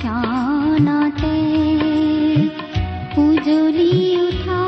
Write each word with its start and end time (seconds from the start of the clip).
ক্ষণতে 0.00 1.36
উজলি 3.24 3.94
উঠা 4.26 4.62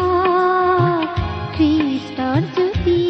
খ্ৰীষ্টৰ 1.57 2.43
জ্যোতি 2.55 3.01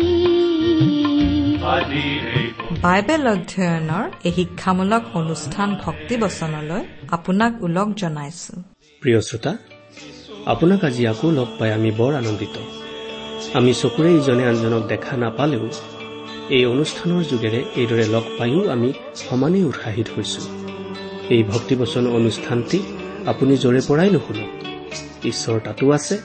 বাইবেল 2.83 3.23
অধ্যয়নৰ 3.35 4.05
এই 4.25 4.33
শিক্ষামূলক 4.39 5.03
অনুষ্ঠান 5.15 5.69
ভক্তিবচনলৈ 5.85 6.83
আপোনাক 7.17 7.53
ওলগ 7.67 7.89
জনাইছো। 8.01 8.55
প্ৰিয় 9.03 9.21
শ্ৰোতা 9.29 9.53
আপোনাক 10.53 10.81
আজি 10.85 11.03
আকৌ 11.07 11.29
লগ 11.31 11.49
পাই 11.59 11.71
আমি 11.73 11.91
বৰ 11.99 12.13
আনন্দিত। 12.15 12.57
আমি 13.59 13.73
চকুৰে 13.81 14.11
ইজনে 14.19 14.45
আনজনক 14.53 14.83
দেখা 14.93 15.15
নাপালেও 15.17 15.65
এই 16.53 16.67
অনুষ্ঠানৰ 16.67 17.23
যোগেৰে 17.23 17.65
এইদৰে 17.77 18.07
লগ 18.07 18.23
পায়ো 18.39 18.69
আমি 18.69 18.93
সমানেই 19.15 19.65
উৎসাহিত 19.65 20.07
হৈছো। 20.17 20.41
এই 21.29 21.43
ভক্তিবচন 21.43 22.07
অনুষ্ঠানটি 22.07 22.79
আপুনি 23.27 23.57
য'ৰে 23.57 23.81
পৰাই 23.89 24.11
নুশুনক। 24.11 24.51
ঈশ্বৰ 25.27 25.61
তাতো 25.61 25.91
আছে 25.91 26.19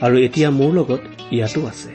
আৰু 0.00 0.16
এতিয়া 0.16 0.50
মোৰ 0.50 0.72
লগত 0.72 0.98
ইয়াতো 1.30 1.66
আছে। 1.66 1.88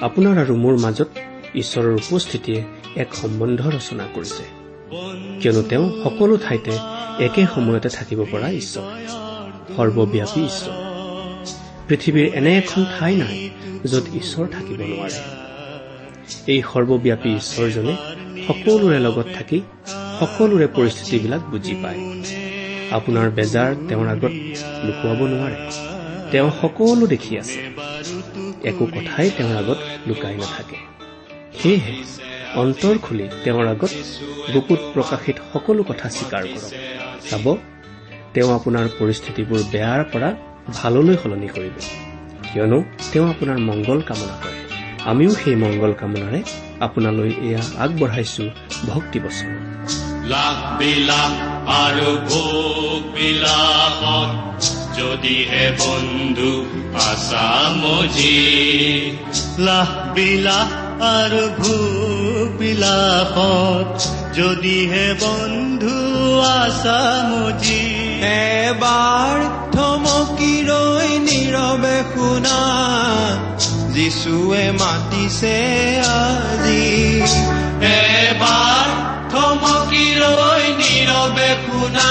আপোনাৰ 0.00 0.38
আৰু 0.38 0.56
মোৰ 0.56 0.78
মাজত 0.78 1.08
ঈশ্বৰৰ 1.54 1.94
উপস্থিতিয়ে 1.94 2.64
এক 2.96 3.14
সম্বন্ধ 3.14 3.68
ৰচনা 3.68 4.06
কৰিছে। 4.14 4.44
কিয়নো 5.40 5.62
তেওঁ 5.62 6.02
সকলো 6.04 6.36
ঠাইতে 6.36 6.78
একে 7.24 7.46
সময়তে 7.54 7.88
থাকিব 7.88 8.24
পৰা 8.30 8.50
ঈশ্বৰ। 8.50 9.06
সৰ্বব্যাপী 9.76 10.40
ঈশ্বৰ। 10.40 10.74
পৃথিৱীৰ 11.88 12.34
এনে 12.34 12.58
এখন 12.58 12.84
ঠাই 12.98 13.16
নাই 13.16 13.50
য'ত 13.84 14.04
ঈশ্বৰ 14.14 14.46
থাকিব 14.46 14.80
নোৱাৰে। 14.80 15.45
এই 16.46 16.62
সৰ্বব্যাপী 16.72 17.30
ঈশ্বৰজনে 17.36 17.94
সকলোৰে 18.46 18.98
লগত 19.00 19.26
থাকি 19.34 19.60
সকলোৰে 20.20 20.66
পৰিস্থিতিবিলাক 20.66 21.40
বুজি 21.40 21.74
পায়। 21.82 22.00
আপোনাৰ 22.90 23.30
বেজাৰ 23.30 23.74
তেওঁৰ 23.88 24.08
আগত 24.08 24.32
লুকুৱাব 24.84 25.20
নোৱাৰে। 25.26 25.58
তেওঁ 26.30 26.50
সকলো 26.62 27.06
দেখি 27.06 27.38
আছে। 27.38 27.60
একো 28.64 28.86
কথাই 28.86 29.30
তেওঁৰ 29.30 29.56
আগত 29.56 29.78
লুকাই 30.06 30.36
নাথাকে। 30.36 30.76
সেয়েহে 31.62 31.94
অন্তৰ 32.54 32.98
খুলি 32.98 33.28
তেওঁৰ 33.44 33.66
আগত 33.66 33.92
বুকুত 34.52 34.78
প্ৰকাশিত 34.94 35.36
সকলো 35.52 35.82
কথা 35.82 36.08
স্বীকাৰ 36.08 36.42
কৰক। 36.42 36.72
চাব 37.30 37.56
তেওঁ 38.34 38.50
আপোনাৰ 38.54 38.86
পৰিস্থিতিবোৰ 38.98 39.60
বেয়াৰ 39.72 40.04
পৰা 40.12 40.34
ভাললৈ 40.74 41.16
সলনি 41.22 41.48
কৰিব। 41.48 41.72
কিয়নো 42.52 42.84
তেওঁ 43.12 43.28
আপোনাৰ 43.28 43.58
মংগল 43.58 44.00
কামনা 44.00 44.36
কৰে। 44.44 44.65
আমিও 45.06 45.32
সেই 45.42 45.56
মংগল 45.62 45.92
কামনাৰে 46.00 46.40
আপোনালৈ 46.80 47.32
এয়া 47.46 47.62
আগবঢ়াইছো 47.84 48.44
ভক্তি 48.86 49.18
বচন 49.24 49.50
লাখ 50.32 50.58
বিলাস 50.78 51.32
আৰু 51.82 52.10
ভোগ 52.28 53.00
বিলাসত 53.14 54.30
যদিহে 54.98 55.66
বন্ধু 55.80 56.52
আছা 57.06 57.46
মজি 57.82 58.38
লাখ 59.58 59.90
বিলাস 60.14 60.70
আৰু 61.14 61.42
ভোগ 61.60 62.46
বিলাসত 62.58 63.88
যদিহে 64.36 65.06
বন্ধু 65.22 65.96
আছা 66.58 67.00
মজি 67.30 67.84
এবাৰ 68.58 69.36
থমকি 69.74 70.54
ৰৈ 70.70 71.10
নীৰৱে 71.26 71.96
শুনা 72.12 72.58
যিচুৱে 73.96 74.64
মাতিছে 74.80 75.56
আজি। 76.14 76.88
এবাৰ 77.90 78.88
থমকি 79.32 80.06
ৰৈ 80.20 80.64
নীৰৱে 80.80 81.50
শুনা 81.64 82.10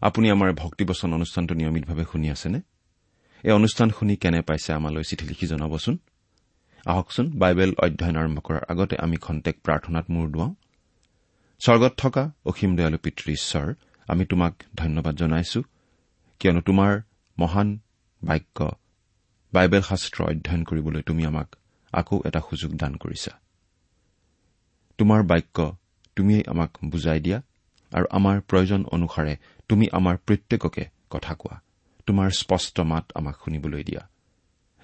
আপুনি 0.02 0.30
আমাৰ 0.30 0.54
ভক্তিবচন 0.54 1.14
অনুষ্ঠানটো 1.14 1.56
নিয়মিতভাৱে 1.56 2.06
শুনি 2.12 2.30
আছেনে? 2.30 2.73
এই 3.44 3.52
অনুষ্ঠান 3.52 3.90
শুনি 3.90 4.16
কেনে 4.16 4.42
পাইছে 4.42 4.74
আমালৈ 4.74 5.04
চিঠি 5.04 5.26
লিখি 5.28 5.48
জনাবচোন? 5.48 5.98
আহকচোন 6.86 7.32
বাইবেল 7.32 7.72
অধ্যয়ন 7.78 8.16
আৰম্ভ 8.16 8.40
কৰাৰ 8.40 8.64
আগতে 8.68 8.96
আমি 9.00 9.18
খন্তেক 9.18 9.56
প্ৰাৰ্থনাত 9.64 10.06
মূৰ 10.10 10.28
দুৱাওঁ। 10.30 10.54
স্বৰ্গত 11.60 11.94
থকা 11.98 12.32
অসীম 12.46 12.76
দয়ালু 12.76 12.98
পিতৃ 12.98 13.32
ঈশ্বৰ 13.32 13.74
আমি 14.08 14.26
তোমাক 14.26 14.54
ধন্যবাদ 14.76 15.16
জনাইছো 15.16 15.64
কিয়নো 16.40 16.62
তোমাৰ 16.62 17.02
মহান 17.40 17.80
বাক্য 18.24 18.72
বাইবেল 19.54 19.82
শাস্ত্ৰ 19.82 20.24
অধ্যয়ন 20.24 20.64
কৰিবলৈ 20.64 21.02
তুমি 21.02 21.26
আমাক 21.26 21.56
আকৌ 21.92 22.22
এটা 22.26 22.40
সুযোগ 22.50 22.72
দান 22.76 22.94
কৰিছা। 22.96 23.32
তোমাৰ 24.98 25.24
বাক্য 25.24 25.78
তুমিয়েই 26.16 26.44
আমাক 26.48 26.72
বুজাই 26.86 27.20
দিয়া 27.20 27.40
আৰু 27.92 28.06
আমাৰ 28.12 28.42
প্ৰয়োজন 28.42 28.86
অনুসাৰে 28.92 29.34
তুমি 29.70 29.86
আমাৰ 29.92 30.16
প্ৰত্যেককে 30.18 30.84
কথা 31.10 31.34
কোৱা। 31.36 31.62
তোমাৰ 32.06 32.30
স্পষ্ট 32.30 32.80
মাত 32.80 33.06
আমাক 33.16 33.36
শুনিবলৈ 33.46 33.84
দিয়া। 33.84 34.10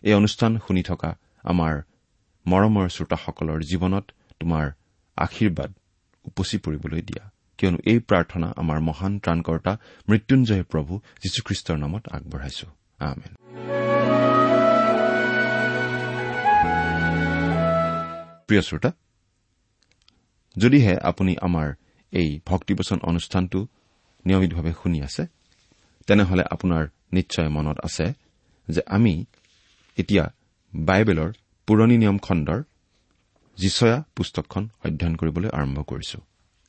এই 0.02 0.13
অনুষ্ঠান 0.13 0.59
শুনি 0.68 0.84
থকা 0.84 1.16
আমাৰ 1.44 1.81
মৰমৰ 2.47 2.90
শ্ৰোতাসকলৰ 2.90 3.59
জীৱনত 3.62 4.06
তোমাৰ 4.40 4.72
আশীৰ্বাদ 5.18 5.74
উপচি 6.25 6.58
পৰিবলৈ 6.58 7.02
দিয়া। 7.02 7.24
কিয়নো 7.58 7.78
এই 7.85 8.00
প্ৰাৰ্থনা 8.00 8.53
আমাৰ 8.56 8.79
মহান 8.79 9.19
ত্ৰাণকৰ্তা 9.19 9.78
মৃত্যুঞ্জয় 10.09 10.63
প্ৰভু 10.63 11.00
যীশুখ্ৰীষ্টৰ 11.24 11.78
নামত 11.78 12.03
আগবঢ়াইছো। 12.09 12.68
আমেন। 13.00 13.31
প্ৰিয় 18.47 18.62
শ্ৰোতা 18.62 18.91
যদিহে 20.58 20.97
আপুনি 21.03 21.35
আমাৰ 21.41 21.74
এই 22.12 22.40
ভক্তিবচন 22.46 23.00
অনুষ্ঠানটো 23.03 23.68
নিয়মিতভাৱে 24.25 24.74
শুনি 24.84 25.02
আছে 25.02 25.25
তেনেহলে 26.08 26.44
আপোনাৰ 26.52 26.88
নিশ্চয় 27.14 27.50
মনত 27.50 27.78
আছে 27.84 28.14
যে 28.68 28.81
আমি 28.88 29.25
এতিয়া 29.97 30.25
বাইবেলৰ 30.74 31.31
পুৰণি 31.68 31.97
নিয়ম 31.97 32.18
খণ্ডৰ 32.18 32.59
যিচয়া 33.58 34.03
পুস্তকখন 34.16 34.64
অধ্যয়ন 34.86 35.16
কৰিবলৈ 35.16 35.50
আৰম্ভ 35.50 35.78
কৰিছো। 35.81 36.20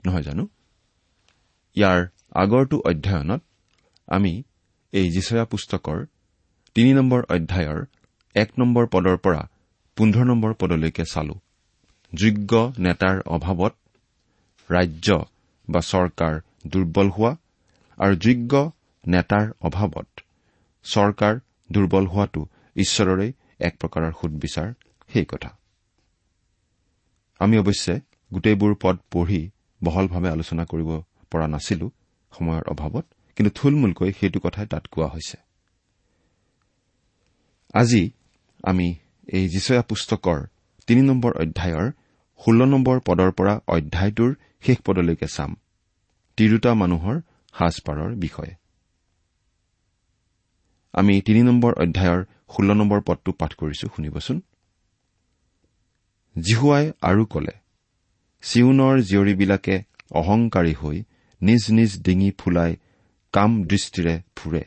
নহয় 0.06 0.22
জানো? 0.22 0.44
ইয়াৰ 1.76 2.00
আগৰটো 2.32 2.76
অধ্যয়নত 2.80 3.42
আমি 4.08 4.42
এই 4.92 5.10
যিচয়া 5.10 5.44
পুস্তকৰ 5.44 5.98
তিনি 6.74 6.92
নম্বৰ 6.94 7.20
অধ্যায়ৰ 7.22 7.80
এক 8.34 8.50
নম্বৰ 8.58 8.86
পদৰ 8.86 9.16
পৰা 9.16 9.42
পোন্ধৰ 9.96 10.24
নম্বৰ 10.24 10.54
পদলৈকে 10.54 11.04
চালো। 11.04 11.34
যোগ্য 12.12 12.72
নেতাৰ 12.78 13.16
অভাৱত 13.26 13.74
ৰাজ্য 14.70 15.08
বা 15.68 15.80
চৰকাৰ 15.80 16.40
দুৰ্বল 16.66 17.08
হোৱা 17.10 17.36
আৰু 17.98 18.14
যোগ্য 18.16 18.72
নেতাৰ 19.06 19.46
অভাৱত 19.60 20.19
চৰকাৰ 20.84 21.40
দুৰ্বল 21.72 22.06
হোৱাটো 22.06 22.46
ঈশ্বৰৰে 22.76 23.32
এক 23.60 23.78
প্ৰকাৰৰ 23.80 24.12
সুদবিচাৰ 24.20 24.72
সেই 25.08 25.24
কথা। 25.24 25.58
আমি 27.38 27.58
অৱশ্যে 27.58 28.00
গোটেইবোৰ 28.34 28.74
পদ 28.82 28.98
পঢ়ি 29.10 29.50
বহলভাৱে 29.84 30.28
আলোচনা 30.28 30.64
কৰিব 30.64 31.00
পৰা 31.30 31.46
নাছিলো 31.46 31.90
সময়ৰ 32.38 32.62
অভাৱত 32.68 33.06
কিন্তু 33.36 33.50
থুলমূলকৈ 33.54 34.12
সেইটো 34.12 34.40
কথাই 34.40 34.66
তাত 34.66 34.86
কোৱা 34.86 35.06
হৈছে। 35.06 35.36
আজি 37.74 38.10
আমি 38.64 38.94
এই 39.26 39.48
যিচয়া 39.48 39.82
পুস্তকৰ 39.82 40.46
তিনি 40.86 41.02
নম্বৰ 41.02 41.32
অধ্যায়ৰ 41.32 41.92
ষোল্ল 42.44 42.64
নম্বৰ 42.64 43.00
পদৰ 43.00 43.30
পৰা 43.30 43.60
অধ্যায়টোৰ 43.68 44.34
শেষ 44.62 44.78
পদলৈকে 44.78 45.26
চাম। 45.26 45.56
তিৰোতা 46.36 46.74
মানুহৰ 46.74 47.20
সাজপাৰৰ 47.52 48.14
বিষয়ে। 48.14 48.59
আমি 50.94 51.14
তিনি 51.20 51.42
নম্বৰ 51.42 51.72
অধ্যায়ৰ 51.74 52.20
ষোল্ল 52.52 52.70
নম্বৰ 52.72 53.00
পদটো 53.00 53.30
পাঠ 53.32 53.50
কৰিছো 53.54 53.86
শুনিবচোন। 53.96 54.36
জিহুৱাই 56.36 56.92
আৰু 57.02 57.22
কলে 57.26 57.54
চিউনৰ 58.42 58.96
জীয়ৰীবিলাকে 59.00 59.76
অহংকাৰী 60.10 60.74
হৈ 60.74 61.02
নিজ 61.42 61.62
নিজ 61.70 62.02
ডিঙি 62.02 62.30
ফুলাই 62.38 62.76
কাম 63.32 63.50
দৃষ্টিৰে 63.64 64.14
ফুৰে 64.36 64.62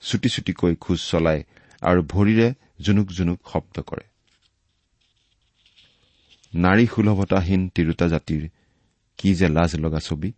চুটি 0.00 0.28
চুটিকৈ 0.28 0.74
খোজ 0.74 0.98
চলায় 1.10 1.42
আৰু 1.82 2.00
ভৰিৰে 2.02 2.48
জুনুক 2.80 3.08
জুনুক 3.08 3.38
শব্দ 3.52 3.76
কৰে। 3.80 4.04
নাৰী 6.54 6.86
সুলভতাহীন 6.86 7.68
তিৰোতা 7.68 8.06
জাতিৰ 8.08 8.42
কি 9.18 9.34
যে 9.34 9.48
লাজ 9.48 9.76
লগা 9.76 9.98
ছবি? 9.98 10.32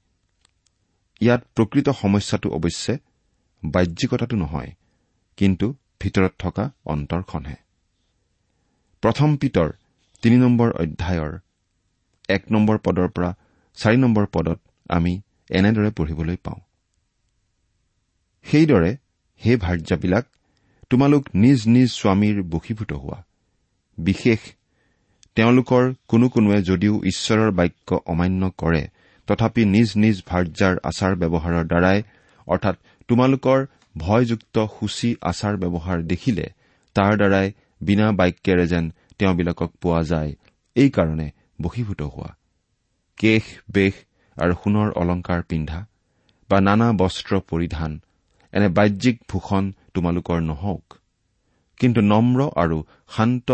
ইয়াত 1.21 1.43
প্ৰকৃত 1.55 1.89
সমস্যাটো 1.91 2.49
অৱশ্যে 2.51 2.95
বাহ্যিকতাটো 3.65 4.37
নহয় 4.37 4.71
কিন্তু 5.39 5.67
ভিতৰত 6.01 6.33
থকা 6.39 6.65
অন্তৰখনহে। 6.85 7.57
প্ৰথম 9.03 9.37
পিতৰ 9.37 9.69
তিনি 10.23 10.37
নম্বৰ 10.37 10.69
অধ্যায়ৰ 10.83 11.33
এক 12.29 12.43
নম্বৰ 12.53 12.77
পদৰ 12.79 13.09
পৰা 13.09 13.31
চাৰি 13.79 13.97
নম্বৰ 13.97 14.27
পদত 14.27 14.59
আমি 14.91 15.13
এনেদৰে 15.51 15.91
পঢ়িবলৈ 15.91 16.37
পাওঁ। 16.45 16.61
সেইদৰে 18.47 18.91
হে 19.41 19.53
ভাৰ্যাবিলাক 19.57 20.25
তোমালোক 20.91 21.23
নিজ 21.35 21.61
নিজ 21.67 21.89
স্বামীৰ 21.91 22.37
বশীভূত 22.43 22.93
হোৱা। 22.93 23.19
বিশেষ 23.99 24.41
তেওঁলোকৰ 25.37 25.85
কোনো 26.09 26.27
কোনোৱে 26.29 26.59
যদিও 26.63 26.95
ঈশ্বৰৰ 27.05 27.51
বাক্য 27.51 27.89
অমান্য 28.07 28.43
কৰে 28.59 28.83
তথাপি 29.29 29.63
নিজ 29.65 29.89
নিজ 29.97 30.17
ভাৰ্যাৰ 30.27 30.75
আচাৰ 30.85 31.13
ব্যৱহাৰৰ 31.17 31.65
দ্বাৰাই 31.67 31.99
অৰ্থাৎ 32.47 32.77
তোমালোকৰ 33.09 33.59
ভয়যুক্ত 34.03 34.57
সূচী 34.75 35.11
আচাৰ 35.23 35.55
ব্যৱহাৰ 35.57 35.99
দেখিলে 36.03 36.47
তাৰ 36.97 37.13
দ্বাৰাই 37.17 37.49
বিনা 37.81 38.07
বাক্যেৰে 38.13 38.67
যেন 38.67 38.85
তেওঁবিলাকক 39.19 39.71
পোৱা 39.83 40.01
যায় 40.03 40.33
এইকাৰণে 40.77 41.29
বশীভূত 41.63 42.01
হোৱা। 42.03 42.31
কেশ 43.21 43.45
বেশ 43.75 43.95
আৰু 44.37 44.55
সোণৰ 44.61 44.89
অলংকাৰ 44.93 45.41
পিন্ধা 45.43 45.81
বা 46.51 46.59
নানা 46.61 46.89
বস্ত্ৰ 46.93 47.33
পৰিধান 47.51 47.93
এনে 48.53 48.69
বাহ্যিক 48.69 49.17
ভূষণ 49.29 49.65
তোমালোকৰ 49.95 50.39
নহওক। 50.41 50.85
কিন্তু 51.81 52.01
নম্ৰ 52.01 52.41
আৰু 52.57 52.79
শান্ত 53.17 53.49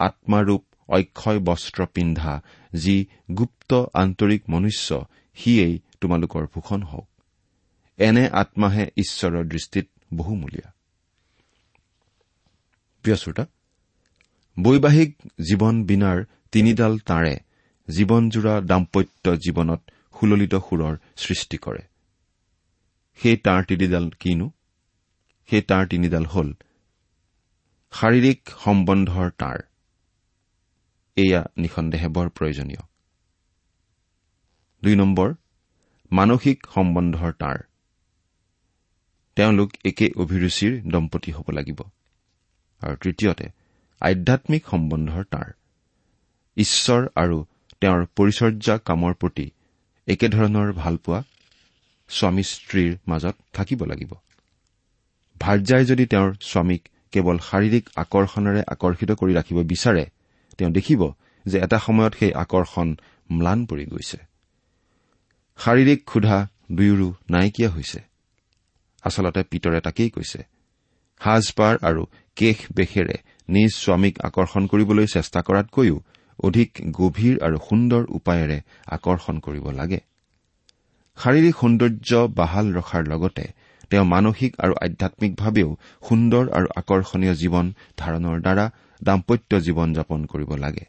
আত্মাৰূপ 0.00 0.62
অক্ষয় 0.88 1.38
বস্ত্ৰ 1.38 1.80
পিন্ধা 1.94 2.32
যি 2.74 2.96
গুপ্ত 3.38 3.70
আন্তৰিক 3.94 4.42
মনুষ্য 4.48 4.88
সিয়েই 5.38 5.74
তোমালোকৰ 6.00 6.42
ভূষণ 6.54 6.82
হওক। 6.82 7.08
এনে 8.00 8.24
আত্মাহে 8.32 8.84
ঈশ্বৰৰ 8.96 9.44
দৃষ্টিত 9.44 9.88
বহুমূলীয়া। 10.14 10.68
বৈবাহিক 14.56 15.10
জীৱন 15.40 15.84
বিনাৰ 15.84 16.24
তিনিডাল 16.52 16.98
তাঁৰে 16.98 17.34
জীৱনজোৰা 17.88 18.54
দাম্পত্য 18.60 19.36
জীৱনত 19.36 19.80
সুললিত 20.20 20.54
সুৰৰ 20.54 20.96
সৃষ্টি 21.16 21.58
কৰে। 21.58 21.82
সেই 23.20 23.36
তাঁৰ 23.36 23.64
তিনিডাল 23.64 24.10
কিনো? 24.20 24.50
সেই 25.48 25.62
তাঁৰ 25.62 25.86
তিনিডাল 25.86 26.24
হ'ল 26.26 26.52
শাৰীৰিক 27.92 28.40
সম্বন্ধৰ 28.64 29.30
তাঁৰ। 29.38 29.58
এয়া 31.16 31.40
নিঃসন্দেহে 31.56 32.08
বৰ 32.08 32.28
প্ৰয়োজনীয়। 32.28 32.82
দুই 34.82 34.94
নম্বৰ 34.96 35.34
মানসিক 36.12 36.66
সম্বন্ধৰ 36.74 37.32
তাঁৰ। 37.32 37.69
তেওঁলোক 39.36 39.70
একে 39.84 40.06
অভিৰুচিৰ 40.16 40.72
দম্পতী 40.90 41.32
হ'ব 41.32 41.50
লাগিব। 41.50 41.80
আৰু 42.80 42.96
তৃতীয়তে 42.96 43.46
আধ্যামিক 44.00 44.62
সম্বন্ধৰ 44.66 45.24
তাঁৰ। 45.24 45.48
ঈশ্বৰ 46.56 47.08
আৰু 47.14 47.44
তেওঁৰ 47.80 48.06
পৰিচৰ্যা 48.16 48.78
কামৰ 48.78 49.14
প্ৰতি 49.14 49.50
একেধৰণৰ 50.08 50.72
ভালপোৱা 50.72 51.22
স্বামী 52.08 52.42
স্ত্ৰীৰ 52.42 52.96
মাজত 53.08 53.36
থাকিব 53.52 53.84
লাগিব। 53.84 54.14
ভাৰ্যাই 55.40 55.84
যদি 55.84 56.06
তেওঁৰ 56.06 56.34
স্বামীক 56.40 56.88
কেৱল 57.12 57.38
শাৰীৰিক 57.38 57.84
আকৰ্ষণেৰে 57.96 58.62
আকৰ্ষিত 58.66 59.10
কৰি 59.12 59.32
ৰাখিব 59.34 59.58
বিচাৰে 59.62 60.04
তেওঁ 60.58 60.70
দেখিব 60.70 61.12
যে 61.46 61.58
এটা 61.58 61.78
সময়ত 61.78 62.12
সেই 62.18 62.32
আকৰ্ষণ 62.32 62.88
ম্লান 63.32 63.66
পৰি 63.66 63.84
গৈছে। 63.84 64.18
শাৰীৰিক 65.58 66.00
ক্ষুধা 66.04 66.48
দুয়োৰো 66.72 67.08
নাইকিয়া 67.30 67.70
হৈছে। 67.70 68.09
আচলতে 69.04 69.40
পিতৰে 69.50 69.80
তাকেই 69.86 70.10
কৈছে। 70.10 70.40
সাজপাৰ 71.20 71.74
আৰু 71.88 72.02
কেশ 72.36 72.58
বেশেৰে 72.76 73.16
নিজ 73.48 73.70
স্বামীক 73.84 74.14
আকৰ্ষণ 74.28 74.62
কৰিবলৈ 74.66 75.06
চেষ্টা 75.06 75.40
কৰাতকৈও 75.48 75.96
অধিক 76.38 76.70
গভীৰ 76.98 77.34
আৰু 77.46 77.56
সুন্দৰ 77.68 78.02
উপায়েৰে 78.18 78.58
আকৰ্ষণ 78.96 79.36
কৰিব 79.38 79.66
লাগে। 79.70 80.00
শাৰীৰিক 81.18 81.54
সৌন্দৰ্য 81.60 82.10
বাহাল 82.40 82.66
ৰখাৰ 82.74 83.02
লগতে 83.12 83.44
তেওঁ 83.90 84.04
মানসিক 84.04 84.52
আৰু 84.58 84.74
আধ্যামিকভাৱেও 84.86 85.70
সুন্দৰ 86.08 86.44
আৰু 86.56 86.66
আকৰ্ষণীয় 86.80 87.34
জীৱন 87.34 87.66
ধাৰণৰ 87.96 88.36
দ্বাৰা 88.40 88.64
দাম্পত্য 89.02 89.50
জীৱন 89.66 89.88
যাপন 89.92 90.20
কৰিব 90.26 90.50
লাগে। 90.54 90.84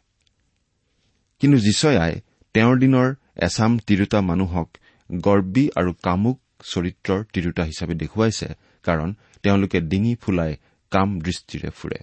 কিন্তু 1.40 1.58
যিচয়াই 1.58 2.14
তেওঁৰ 2.54 2.76
দিনৰ 2.78 3.08
এচাম 3.46 3.72
তিৰোতা 3.86 4.20
মানুহক 4.20 4.68
গৰ্বী 5.10 5.64
আৰু 5.76 5.90
কামুক 6.02 6.38
চৰিত্ৰৰ 6.70 7.20
তিৰোতা 7.32 7.62
হিচাপে 7.64 7.94
দেখুৱাইছে 7.94 8.48
কাৰণ 8.84 9.08
তেওঁলোকে 9.42 9.78
ডিঙি 9.80 10.14
ফুলাই 10.14 10.52
কাম 10.92 11.08
দৃষ্টিৰে 11.20 11.70
ফুৰে। 11.70 11.98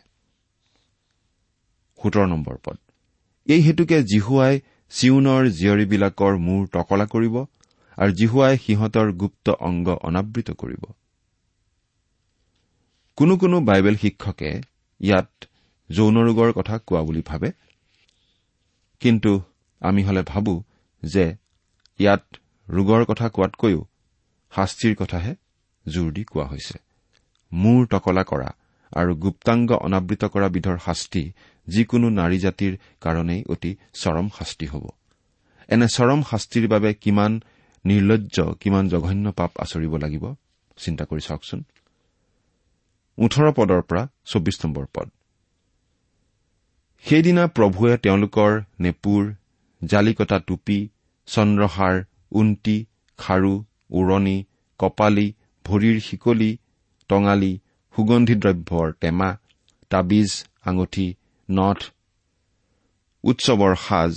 এই 3.47 3.61
হেতুকে 3.61 3.97
জিহুৱাই 4.03 4.59
চিউনৰ 4.91 5.43
জীয়ৰীবিলাকৰ 5.49 6.33
মূৰ 6.37 6.61
টকলা 6.67 7.05
কৰিব 7.05 7.35
আৰু 7.97 8.11
জিহুৱাই 8.11 8.57
সিহঁতৰ 8.57 9.07
গুপ্ত 9.11 9.49
অংগ 9.49 9.87
অনাবৃত 9.89 10.49
কৰিব। 10.51 10.83
কোনো 13.17 13.37
কোনো 13.37 13.61
বাইবেল 13.61 13.95
শিক্ষকে 13.95 14.61
ইয়াত 15.01 15.29
যৌন 15.91 16.15
ৰোগৰ 16.17 16.49
কথা 16.53 16.77
কোৱা 16.77 17.01
বুলি 17.01 17.21
ভাবে। 17.21 17.51
কিন্তু 18.99 19.41
আমি 19.81 20.03
হলে 20.03 20.21
ভাবো 20.21 20.63
যে 21.03 21.25
ইয়াত 21.99 22.23
ৰোগৰ 22.69 23.05
কথা 23.05 23.29
কোৱাতকৈও 23.29 23.85
শাস্তিৰ 24.55 24.93
কথাহে 24.95 25.33
জোৰ 25.85 26.11
দি 26.11 26.23
কোৱা 26.23 26.45
হৈছে। 26.45 26.77
মূৰ 27.51 27.81
টকলা 27.87 28.23
কৰা 28.23 28.49
আৰু 28.91 29.11
গুপ্তাংগ 29.15 29.69
অনাবৃত 29.71 30.23
কৰা 30.25 30.47
বিধৰ 30.49 30.77
শাস্তি 30.85 31.23
যিকোনো 31.67 32.07
নাৰী 32.09 32.37
জাতিৰ 32.39 32.73
কাৰণেই 33.01 33.41
অতি 33.49 33.71
চৰম 33.93 34.27
শাস্তি 34.37 34.65
হ'ব। 34.65 34.85
এনে 35.69 35.87
চৰম 35.87 36.19
শাস্তিৰ 36.23 36.65
বাবে 36.67 36.93
কিমান 36.93 37.31
নিৰ্লজ্জ 37.85 38.35
কিমান 38.61 38.89
জঘন্য 38.89 39.31
পাপ 39.31 39.51
আচৰিব 39.57 39.93
লাগিব? 39.97 40.23
চিন্তা 40.77 41.03
কৰি 41.05 41.21
চাওকচোন। 41.21 41.59
ওঠৰ 43.17 43.47
পদৰ 43.51 43.81
পৰা 43.81 44.03
চৌবিশ 44.25 44.65
নম্বৰ 44.65 44.85
পদ। 44.93 45.07
সেইদিনা 47.05 47.43
প্ৰভুৱে 47.47 47.97
তেওঁলোকৰ 47.97 48.51
নেপুৰ 48.79 49.23
জালিকটা 49.81 50.37
টুপি 50.39 50.79
চন্দ্ৰহাৰ 51.27 51.95
উন্তি 52.31 52.77
খাৰু 53.17 53.53
উৰণি 53.89 54.37
কপালি 54.79 55.27
ভৰিৰ 55.65 55.97
শিকলি 56.01 56.51
টঙালি 57.09 57.51
সুগন্ধি 57.95 58.35
দ্ৰব্যৰ 58.43 58.87
টেমা 59.01 59.29
তাবিজ 59.91 60.31
আঙুঠি 60.65 61.07
নথ 61.49 61.79
উৎসৱৰ 63.23 63.73
সাজ 63.85 64.13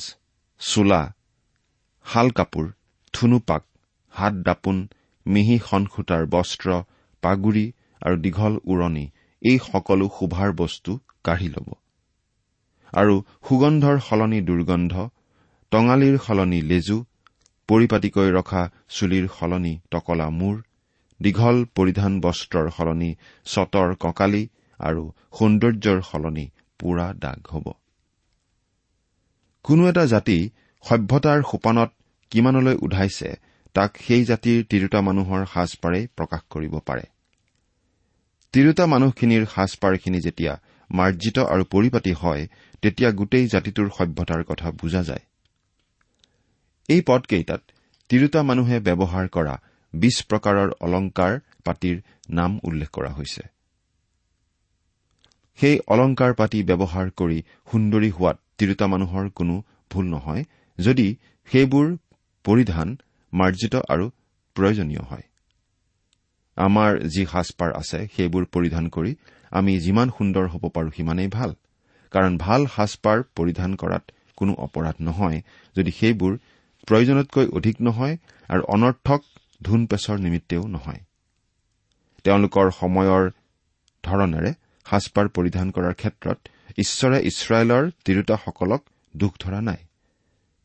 চোলা 0.61 1.03
শাল 2.07 2.29
কাপোৰ 2.33 2.67
থুনুপাক 3.15 3.63
হাত 4.15 4.35
দাপোন 4.47 4.79
মিহি 5.27 5.57
সনসূতাৰ 5.67 6.25
বস্ত্ৰ 6.31 6.69
পাগুৰি 7.23 7.67
আৰু 8.03 8.17
দীঘল 8.25 8.55
উৰণি 8.67 9.05
এই 9.43 9.57
সকলো 9.65 10.07
শোভাৰ 10.17 10.51
বস্তু 10.57 10.91
কাঢ়ি 11.25 11.49
ল'ব। 11.49 11.69
আৰু 12.93 13.15
সুগন্ধৰ 13.47 13.97
সলনি 14.07 14.41
দুৰ্গন্ধ 14.49 14.95
টঙালিৰ 15.73 16.17
সলনি 16.27 16.61
লেজু 16.71 16.99
পৰিপাটিকৈ 17.73 18.33
ৰখা 18.37 18.63
চুলিৰ 18.97 19.27
সলনি 19.37 19.75
টকলা 19.91 20.29
মূৰ 20.39 20.57
দীঘল 21.21 21.59
পৰিধান 21.77 22.13
বস্ত্ৰৰ 22.21 22.67
সলনি 22.77 23.11
চতৰ 23.47 23.95
কঁকালি 24.05 24.43
আৰু 24.81 25.05
সৌন্দৰ্যৰ 25.39 26.03
সলনি 26.11 26.47
পোৰা 26.81 27.07
দাগ 27.23 27.41
হ'ব। 27.53 27.67
কোনো 29.65 29.83
এটা 29.89 30.05
জাতি 30.07 30.39
সভ্যতাৰ 30.85 31.39
সোপানত 31.51 31.91
কিমানলৈ 32.33 32.77
উধাইছে 32.87 33.31
তাক 33.75 33.91
সেই 34.07 34.23
জাতিৰ 34.25 34.59
তিৰোতা 34.71 35.01
মানুহৰ 35.09 35.43
সাজপাৰে 35.55 36.01
প্ৰকাশ 36.17 36.43
কৰিব 36.51 36.75
পাৰে। 36.89 37.05
তিৰোতা 38.55 38.85
মানুহখিনিৰ 38.87 39.45
সাজপাৰখিনি 39.55 40.21
যেতিয়া 40.21 40.53
মাৰ্জিত 40.91 41.39
আৰু 41.53 41.65
পৰিপাতি 41.65 42.13
হয় 42.13 42.43
তেতিয়া 42.83 43.11
গোটেই 43.11 43.47
জাতিটোৰ 43.47 43.89
সভ্যতাৰ 43.99 44.43
কথা 44.45 44.69
বুজা 44.81 45.03
যায়। 45.03 45.25
এই 46.89 47.01
পদকেইটাত 47.09 47.63
তিৰোতা 48.11 48.41
মানুহে 48.43 48.77
ব্যৱহাৰ 48.81 49.27
কৰা 49.29 49.55
বিশ 49.95 50.17
প্ৰকাৰৰ 50.31 50.69
অলংকাৰ 50.81 51.33
পাতিৰ 51.65 51.97
নাম 52.29 52.51
উল্লেখ 52.65 52.91
কৰা 52.91 53.11
হৈছে। 53.13 53.43
সেই 55.59 55.77
অলংকাৰ 55.87 56.33
পাতি 56.35 56.59
ব্যৱহাৰ 56.63 57.11
কৰি 57.11 57.39
সুন্দৰী 57.73 58.11
হোৱাত 58.11 58.37
তিৰোতা 58.59 58.87
মানুহৰ 58.87 59.29
কোনো 59.31 59.55
ভুল 59.91 60.07
নহয় 60.07 60.45
যদি 60.79 61.09
সেইবোৰ 61.51 61.87
পৰিধান 62.45 62.89
মাৰ্জিত 63.33 63.75
আৰু 63.89 64.07
প্ৰয়োজনীয় 64.57 65.05
হয়। 65.11 65.25
আমাৰ 66.57 66.91
যি 67.09 67.23
সাজপাৰ 67.25 67.71
আছে 67.73 67.99
সেইবোৰ 68.17 68.45
পৰিধান 68.45 68.89
কৰি 68.89 69.13
আমি 69.53 69.73
যিমান 69.81 70.09
সুন্দৰ 70.19 70.45
হ'ব 70.49 70.65
পাৰো 70.69 70.91
সিমানেই 70.91 71.29
ভাল। 71.29 71.51
কাৰণ 72.13 72.33
ভাল 72.39 72.67
সাজপাৰ 72.67 73.19
পৰিধান 73.37 73.71
কৰাত 73.75 74.05
কোনো 74.37 74.53
অপৰাধ 74.59 74.97
নহয় 75.01 75.39
যদি 75.77 75.91
সেইবোৰ 75.91 76.33
প্ৰয়োজনতকৈ 76.87 77.47
অধিক 77.47 77.77
নহয় 77.81 78.17
আৰু 78.49 78.63
অনৰ্থক 78.63 79.21
ধুন 79.63 79.87
পেচৰ 79.87 80.19
নিমিত্তেও 80.19 80.67
নহয়। 80.67 81.01
তেওঁলোকৰ 82.25 82.71
সময়ৰ 82.71 83.31
ধৰণেৰে 84.05 84.51
সাজপাৰ 84.87 85.29
পৰিধান 85.29 85.71
কৰাৰ 85.71 85.95
ক্ষেত্ৰত 85.95 86.39
ঈশ্বৰে 86.79 87.19
ইছৰাইলৰ 87.21 87.91
তিৰোতাসকলক 88.05 88.83
দুখ 89.17 89.33
ধৰা 89.41 89.61
নাই। 89.61 89.81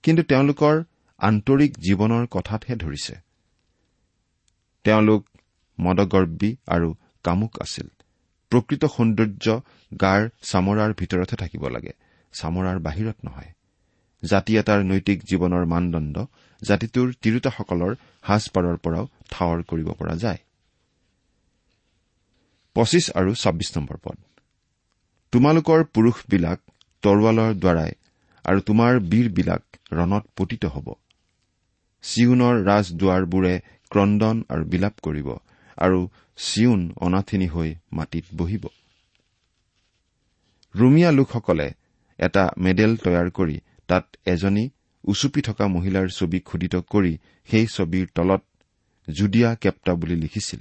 কিন্তু 0.03 0.23
তেওঁলোকৰ 0.23 0.83
আন্তৰিক 1.17 1.71
জীৱনৰ 1.77 2.27
কথাতহে 2.31 2.75
ধৰিছে। 2.75 3.15
তেওঁলোক 4.83 5.27
মদগৰ্বী 5.79 6.55
আৰু 6.67 6.95
কামুক 7.23 7.61
আছিল। 7.61 7.87
প্ৰকৃত 8.51 8.85
সৌন্দৰ্য 8.85 9.61
গাৰ 10.01 10.29
চামৰাৰ 10.41 10.93
ভিতৰতহে 10.93 11.37
থাকিব 11.37 11.67
লাগে। 11.67 11.93
চামৰাৰ 12.33 12.79
বাহিৰত 12.79 13.15
নহয়। 13.25 13.56
জাতি 14.23 14.53
এটাৰ 14.57 14.79
নৈতিক 14.83 15.17
জীৱনৰ 15.23 15.63
মানদণ্ড 15.65 16.15
জাতিটোৰ 16.61 17.07
তিৰোতাসকলৰ 17.21 17.91
সাজপাৰৰ 18.27 18.77
পৰাও 18.77 19.05
ঠাৱৰ 19.31 19.59
কৰিব 19.63 19.87
পৰা 19.99 20.15
যায়। 20.15 20.39
পঁচিছ 22.75 23.05
আৰু 23.15 23.31
ছাব্বিছ 23.35 23.69
নম্বৰ 23.77 23.97
পদ। 24.03 24.17
তোমালোকৰ 25.33 25.79
পুৰুষবিলাক 25.93 26.59
তৰোৱালৰ 27.03 27.51
দ্বাৰাই 27.53 27.91
আৰু 28.45 28.59
তোমাৰ 28.61 28.99
বীৰবিলাক 29.11 29.63
ৰণত 29.91 30.23
পতিত 30.35 30.63
হ'ব। 30.65 30.87
চিউনৰ 32.03 32.55
ৰাজদুৱাৰবোৰে 32.63 33.53
ক্ৰদন 33.91 34.37
আৰু 34.49 34.63
বিলাপ 34.65 34.95
কৰিব 35.01 35.27
আৰু 35.77 35.99
চিউন 36.37 36.81
অনাথিনী 37.01 37.47
হৈ 37.47 37.69
মাটিত 37.91 38.25
বহিব। 38.37 38.63
ৰুমিয়া 40.75 41.11
লোকসকলে 41.11 41.67
এটা 42.19 42.43
মেডেল 42.57 42.91
তৈয়াৰ 42.97 43.29
কৰি 43.31 43.57
তাত 43.87 44.17
এজনী 44.25 44.69
উচুপি 45.03 45.41
থকা 45.41 45.67
মহিলাৰ 45.67 46.07
ছবি 46.09 46.39
খোদিত 46.39 46.75
কৰি 46.75 47.17
সেই 47.51 47.67
ছবিৰ 47.67 48.07
তলত 48.15 48.43
জুডিয়া 49.17 49.55
কেপ্তা 49.55 49.93
বুলি 49.93 50.15
লিখিছিল। 50.15 50.59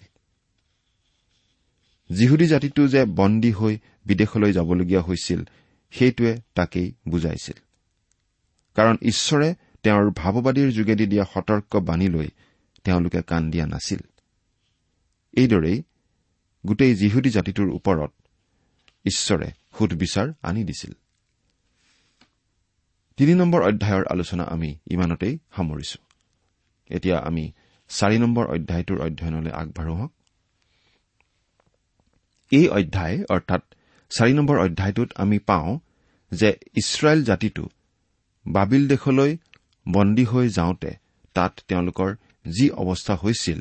যিহুদী 2.11 2.47
জাতিটো 2.47 2.88
যে 2.88 3.04
বন্দী 3.04 3.52
হৈ 3.52 3.78
বিদেশলৈ 4.06 4.52
যাবলগীয়া 4.52 5.02
হৈছিল 5.02 5.45
সেইটোৱে 5.90 6.40
তাকেই 6.54 6.92
বুজাইছিল। 7.09 7.59
কাৰণ 8.75 8.97
ঈশ্বৰে 9.02 9.54
তেওঁৰ 9.83 10.11
ভাৱবাদীৰ 10.11 10.71
যোগেদি 10.71 11.06
দিয়া 11.06 11.25
সতৰ্ক 11.25 11.76
বাণী 11.76 12.09
লৈ 12.09 12.28
তেওঁলোকে 12.85 13.23
কাণ 13.23 13.50
দিয়া 13.50 13.66
নাছিল। 13.66 13.99
এইদৰেই 15.33 15.83
গোটেই 16.66 16.95
যিহুদী 16.95 17.30
জাতিটোৰ 17.30 17.68
ওপৰত 17.71 18.12
ঈশ্বৰে 19.04 19.50
সুধবিচাৰ 19.78 20.33
আনি 20.42 20.64
দিছিল। 20.64 20.92
তিনি 23.18 23.32
নম্বৰ 23.35 23.61
অধ্যায়ৰ 23.62 24.04
আলোচনা 24.11 24.44
আমি 24.44 24.70
ইমানতেই 24.90 25.35
সামৰিছো। 25.56 25.99
এতিয়া 26.90 27.16
আমি 27.18 27.44
চাৰি 27.90 28.16
নম্বৰ 28.18 28.44
অধ্যায়টোৰ 28.46 28.99
অধ্যয়নলৈ 29.06 29.52
আগবাঢ়ো 29.61 29.94
হওক 29.94 30.12
এই 32.52 32.66
অধ্যায় 32.68 33.16
অৰ্থাৎ 33.35 33.62
চাৰি 34.11 34.32
নম্বৰ 34.32 34.56
অধ্যায়টোত 34.58 35.08
আমি 35.16 35.38
পাওঁ 35.38 35.70
যে 36.32 36.50
ইছৰাইল 36.76 37.20
জাতিটো 37.25 37.64
বাবিল 38.46 38.82
দেশলৈ 38.88 39.32
বন্দী 39.87 40.25
হৈ 40.25 40.46
যাওঁতে 40.49 40.90
তাত 41.35 41.52
তেওঁলোকৰ 41.68 42.11
যি 42.46 42.66
অৱস্থা 42.82 43.14
হৈছিল 43.14 43.61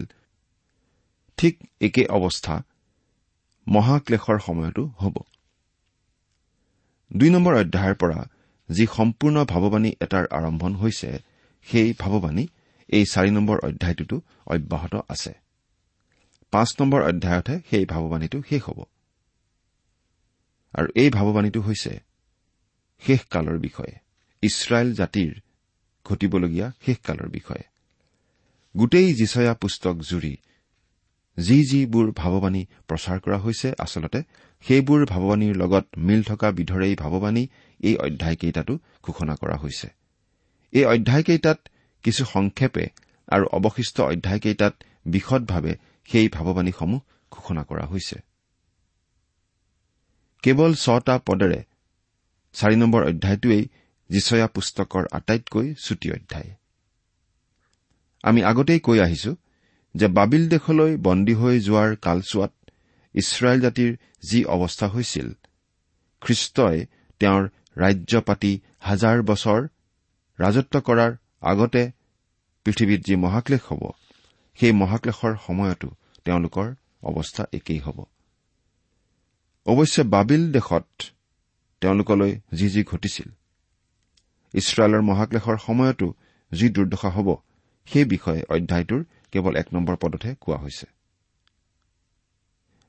ঠিক 1.37 1.55
একে 1.81 2.03
অৱস্থা 2.17 2.55
মহাক্লেশৰ 3.67 4.37
সময়তো 4.39 4.83
হ'ব। 5.01 5.15
দুই 7.11 7.29
নম্বৰ 7.29 7.53
অধ্যায়ৰ 7.55 7.95
পৰা 7.95 8.19
যি 8.69 8.85
সম্পূৰ্ণ 8.85 9.45
ভাৱবাণী 9.45 9.91
এটাৰ 10.01 10.25
আৰম্ভণ 10.31 10.75
হৈছে 10.75 11.09
সেই 11.67 11.93
ভাৱবাণী 11.99 12.47
এই 12.89 13.05
চাৰি 13.05 13.31
নম্বৰ 13.31 13.57
অধ্যায়টোতো 13.59 14.21
অব্যাহত 14.45 14.95
আছে। 15.09 15.33
পাঁচ 16.51 16.69
নম্বৰ 16.81 17.01
অধ্যায়তহে 17.01 17.59
সেই 17.69 17.85
ভাৱবাণীটো 17.85 18.41
শেষ 18.49 18.61
হ'ব। 18.63 18.79
আৰু 20.73 20.87
এই 20.95 21.09
ভাৱবাণীটো 21.09 21.61
হৈছে 21.61 21.99
শেষকালৰ 23.03 23.57
বিষয়ে। 23.57 23.93
ইছৰাইল 24.43 24.89
জাতিৰ 24.93 25.31
ঘটিবলগীয়া 26.05 26.71
শেষকালৰ 26.85 27.29
বিষয়ে। 27.29 27.63
গোটেই 28.77 29.13
যিচয়া 29.13 29.53
পুস্তক 29.53 29.95
জুৰি 29.95 30.35
যি 31.37 31.57
যিবোৰ 31.63 32.11
ভাৱবাণী 32.11 32.65
প্ৰচাৰ 32.87 33.19
কৰা 33.19 33.37
হৈছে 33.37 33.73
আচলতে 33.79 34.19
সেইবোৰ 34.65 35.05
ভাৱবাণীৰ 35.05 35.55
লগত 35.55 35.85
মিল 35.97 36.23
থকা 36.23 36.51
বিধৰেই 36.51 36.95
ভাৱবাণী 36.95 37.47
এই 37.79 37.95
অধ্যায়কেইটাতো 37.97 38.73
ঘোষণা 39.03 39.35
কৰা 39.35 39.57
হৈছে। 39.57 39.87
এই 40.73 40.85
অধ্যায়কেইটাত 40.85 41.59
কিছু 42.03 42.25
সংক্ষেপে 42.25 42.85
আৰু 43.27 43.45
অৱশিষ্ট 43.47 44.01
অধ্যায়কেইটাত 44.01 44.73
বিশদভাৱে 45.05 45.73
সেই 46.09 46.27
ভাৱবাণীসমূহ 46.29 47.01
ঘোষণা 47.31 47.63
কৰা 47.63 47.85
হৈছে। 47.85 48.17
কেৱল 50.43 50.71
ছটা 50.75 51.19
পদেৰে 51.25 51.63
চাৰি 52.53 52.75
নম্বৰ 52.75 53.01
অধ্যায়টোৱেই 53.03 53.63
যিচয়া 54.09 54.47
পুস্তকৰ 54.47 55.03
আটাইতকৈ 55.11 55.73
চুটি 55.73 56.11
অধ্যায়। 56.11 56.49
আমি 58.23 58.43
আগতেই 58.43 58.79
কৈ 58.79 58.99
আহিছো 58.99 59.35
যে 59.95 60.07
বাবিল 60.07 60.49
দেশলৈ 60.49 60.97
বন্দী 60.97 61.33
হৈ 61.33 61.59
যোৱাৰ 61.59 61.95
কালচোৱাত 61.95 62.53
ইছৰাইল 63.15 63.59
জাতিৰ 63.61 63.91
যি 64.29 64.39
অৱস্থা 64.45 64.87
হৈছিল 64.87 65.27
খ্ৰীষ্টই 66.21 66.85
তেওঁৰ 67.19 67.43
ৰাজ্য 67.77 68.21
পাতি 68.21 68.51
হাজাৰ 68.79 69.17
বছৰ 69.21 69.61
ৰাজত্ব 70.39 70.75
কৰাৰ 70.81 71.11
আগতে 71.41 71.83
পৃথিৱীত 72.65 73.01
যি 73.07 73.15
মহাক্লেশ 73.15 73.61
হ'ব 73.61 73.83
সেই 74.59 74.71
মহাক্লেশৰ 74.71 75.33
সময়তো 75.45 75.89
তেওঁলোকৰ 76.25 76.67
অৱস্থা 77.03 77.43
একেই 77.53 77.79
হ'ব। 77.79 77.97
অৱশ্যে 79.65 80.03
বাবিল 80.03 80.43
দেশত 80.51 80.87
তেওঁলোকলৈ 81.81 82.31
যি 82.53 82.67
যি 82.69 82.81
ঘটিছিল 82.83 83.29
ইছৰাইলৰ 84.53 85.01
মহাক্লেশৰ 85.01 85.57
সময়তো 85.57 86.07
যি 86.51 86.67
দুৰ্দশা 86.69 87.09
হ'ব 87.09 87.29
সেই 87.87 88.05
বিষয়ে 88.05 88.41
অধ্যায়টোৰ 88.49 89.01
কেৱল 89.31 89.53
এক 89.55 89.67
নম্বৰ 89.73 89.95
পদতহে 89.95 90.31
কোৱা 90.41 90.57
হৈছে। 90.57 90.87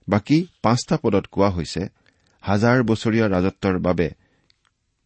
বাকী 0.08 0.38
পাঁচটা 0.62 0.96
পদত 1.02 1.24
কোৱা 1.26 1.50
হৈছে 1.50 1.82
হাজাৰ 2.40 2.78
বছৰীয়া 2.82 3.26
ৰাজত্বৰ 3.28 3.76
বাবে 3.78 4.08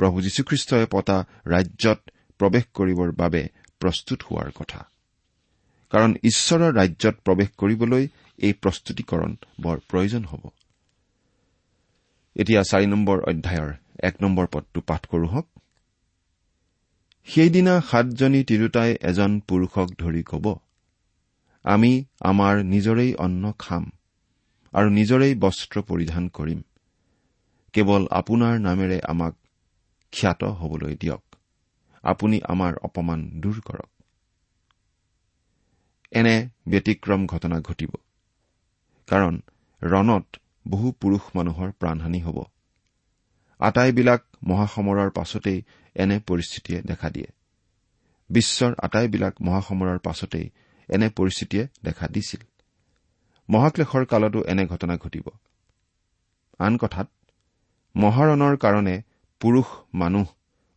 প্ৰভু 0.00 0.16
যীশুখ্ৰীষ্টই 0.21 0.87
পতা 0.95 1.16
ৰাজ্যত 1.47 2.00
প্ৰৱেশ 2.40 2.64
কৰিবৰ 2.75 3.11
বাবে 3.12 3.42
প্ৰস্তুত 3.80 4.19
হোৱাৰ 4.28 4.50
কথা। 4.54 4.80
কাৰণ 5.92 6.14
ঈশ্বৰৰ 6.23 6.73
ৰাজ্যত 6.75 7.16
প্ৰৱেশ 7.25 7.49
কৰিবলৈ 7.61 8.04
এই 8.38 8.52
প্ৰস্তুতিকৰণ 8.62 9.33
বৰ 9.62 9.76
প্ৰয়োজন 9.90 10.25
হ'ব। 10.25 10.45
এতিয়া 12.37 12.62
চাৰি 12.62 12.87
নম্বৰ 12.87 13.19
অধ্যায়ৰ 13.30 13.71
এক 14.02 14.14
নম্বৰ 14.23 14.47
পদটো 14.47 14.80
পাঠ 14.80 15.02
কৰো 15.07 15.26
হওক। 15.26 15.47
সেইদিনা 17.28 17.75
সাতজনী 17.90 18.40
তিৰোতাই 18.45 18.90
এজন 19.02 19.33
পুৰুষক 19.49 19.88
ধৰি 19.99 20.23
কব 20.23 20.47
আমি 21.64 21.92
আমাৰ 22.21 22.54
নিজৰেই 22.64 23.12
অন্ন 23.14 23.52
খাম 23.59 23.85
আৰু 24.73 24.88
নিজৰেই 24.90 25.35
বস্ত্ৰ 25.35 25.83
পৰিধান 25.83 26.28
কৰিম। 26.28 26.61
কেৱল 27.75 28.02
আপোনাৰ 28.11 28.54
নামেৰে 28.61 28.99
আমাক 29.09 29.35
খ্যাত 30.12 30.45
হবলৈ 30.45 30.97
দিয়ক। 30.97 31.23
আপুনি 32.02 32.40
আমাৰ 32.49 32.76
অপমান 32.76 33.31
দূৰ 33.40 33.61
কৰক। 33.61 33.88
এনে 36.11 36.49
ব্যতিক্ৰম 36.69 37.26
ঘটনা 37.26 37.61
ঘটিব। 37.61 37.90
কাৰণ 39.07 39.43
ৰণত 39.83 40.37
বহু 40.69 40.93
পুৰুষ 40.93 41.21
মানুহৰ 41.35 41.73
প্ৰাণহানি 41.73 42.21
হ'ব। 42.21 42.45
আটাইবিলাক 43.59 44.25
মহাসমৰৰ 44.45 45.11
পাছতেই 45.11 45.62
এনে 45.95 46.21
পৰিস্থিতিয়ে 46.26 46.83
দেখা 46.83 47.11
দিয়ে। 47.11 47.26
বিশ্বৰ 48.31 48.75
আটাইবিলাক 48.83 49.43
মহাসমৰৰ 49.43 49.99
পাছতেই 49.99 50.50
এনে 50.88 51.09
পৰিস্থিতিয়ে 51.09 51.69
দেখা 51.85 52.09
দিছিল। 52.09 52.40
মহাক্লেশৰ 53.50 54.05
কালতো 54.05 54.43
এনে 54.43 54.67
ঘটনা 54.67 54.97
ঘটিব। 54.97 55.29
আন 56.59 56.76
কথাত 56.76 57.09
মহাৰণৰ 57.97 58.57
কাৰণে 58.57 59.02
পুৰুষ 59.41 59.69
মানুহ 59.95 60.27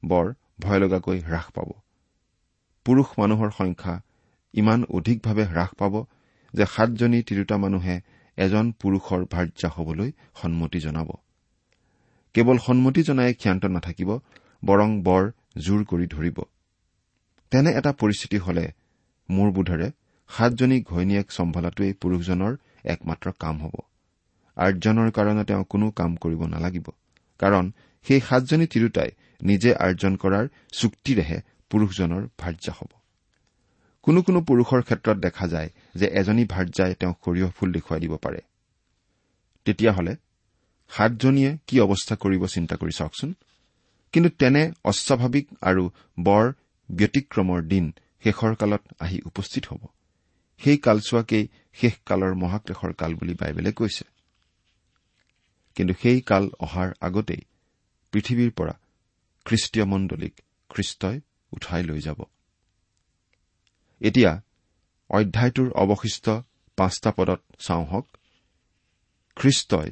বৰ 0.03 0.27
ভয় 0.61 0.79
লগাকৈ 0.79 1.19
হ্ৰাস 1.19 1.47
পাব। 1.55 1.69
পুৰুষ 2.85 3.09
মানুহৰ 3.19 3.49
সংখ্যা 3.57 3.95
ইমান 4.53 4.79
অধিকভাৱে 4.89 5.43
হ্ৰাস 5.45 5.71
পাব 5.73 5.93
যে 6.53 6.65
সাতজনী 6.65 7.19
তিৰোতা 7.23 7.57
মানুহে 7.57 7.95
এজন 8.37 8.71
পুৰুষৰ 8.81 9.21
ভাৰ্যা 9.31 9.69
হবলৈ 9.69 10.09
সন্মতি 10.41 10.79
জনাব। 10.79 11.09
কেৱল 12.35 12.57
সন্মতি 12.57 13.01
জনাই 13.03 13.33
ক্ষান্ত 13.33 13.63
নাথাকিব 13.65 14.09
বৰং 14.63 14.89
বৰ 15.03 15.23
জোৰ 15.57 15.81
কৰি 15.83 16.07
ধৰিব। 16.07 16.37
তেনে 17.51 17.69
এটা 17.79 17.91
পৰিস্থিতি 17.99 18.37
হলে 18.37 18.65
মোৰ 19.29 19.49
বোধেৰে 19.51 19.87
সাতজনী 20.29 20.77
ঘৈণীয়েক 20.81 21.27
চম্ভালাটোৱেই 21.31 21.93
পুৰুষজনৰ 22.01 22.53
একমাত্ৰ 22.85 23.27
কাম 23.39 23.55
হ'ব। 23.63 23.75
আৰ্জনৰ 24.57 25.09
কাৰণে 25.11 25.43
তেওঁ 25.43 25.63
কোনো 25.69 25.85
কাম 25.91 26.11
কৰিব 26.15 26.41
নালাগিব। 26.47 26.87
কাৰণ 27.43 27.65
সেই 28.05 28.19
সাতজনী 28.19 28.65
তিৰোতাই 28.67 29.09
নিজে 29.41 29.71
আৰ্জন 29.85 30.13
কৰাৰ 30.15 30.45
চুক্তিৰেহে 30.79 31.37
পুৰুষজনৰ 31.71 32.23
ভাৰ্যা 32.37 32.73
হ'ব। 32.77 32.91
কোনো 34.03 34.21
কোনো 34.21 34.39
পুৰুষৰ 34.41 34.81
ক্ষেত্ৰত 34.81 35.17
দেখা 35.17 35.45
যায় 35.47 35.69
যে 35.95 36.05
এজনী 36.19 36.43
ভাৰ্যাই 36.45 36.93
তেওঁক 36.99 37.17
সৰিয়হ 37.25 37.49
ফুল 37.57 37.69
দেখুৱাই 37.71 37.99
দিব 37.99 38.13
পাৰে। 38.17 38.41
তেতিয়াহ'লে 39.65 40.13
সাতজনীয়ে 40.91 41.51
কি 41.67 41.75
অৱস্থা 41.79 42.15
কৰিব 42.15 42.43
চিন্তা 42.45 42.75
কৰি 42.75 42.93
চাওকচোন। 42.97 43.29
কিন্তু 44.13 44.29
তেনে 44.29 44.63
অস্বাভাৱিক 44.83 45.45
আৰু 45.61 45.83
বৰ 46.19 46.45
ব্যতিক্ৰমৰ 46.89 47.59
দিন 47.63 47.85
শেষৰ 48.23 48.53
কালত 48.55 48.83
আহি 48.99 49.17
উপস্থিত 49.25 49.63
হ'ব। 49.69 49.81
সেই 50.61 50.77
কালচোৱাকেই 50.77 51.45
শেষ 51.73 51.93
কালৰ 52.05 52.33
মহাক্লেশৰ 52.33 52.91
কাল 52.93 53.11
বুলি 53.15 53.33
বাইবেলে 53.33 53.71
কৈছে। 53.71 54.12
কিন্তু 55.75 55.93
সেই 56.01 56.21
কাল 56.21 56.43
অহাৰ 56.59 56.89
আগতেই 57.01 57.41
পৃথিৱীৰ 58.13 58.51
পৰা 58.51 58.73
খ্ৰীষ্টীয় 59.45 59.85
মণ্ডলীক 59.85 60.33
খ্ৰীষ্টই 60.69 61.17
উঠাই 61.51 61.83
লৈ 61.83 61.99
যাব। 61.99 62.19
এতিয়া 64.01 64.31
অধ্যায়টোৰ 65.09 65.69
অৱশিষ্ট 65.73 66.25
পাঁচটা 66.77 67.11
পদত 67.11 67.41
চাওঁ 67.59 67.85
হওক। 67.85 68.07
খ্ৰীষ্টই 69.37 69.89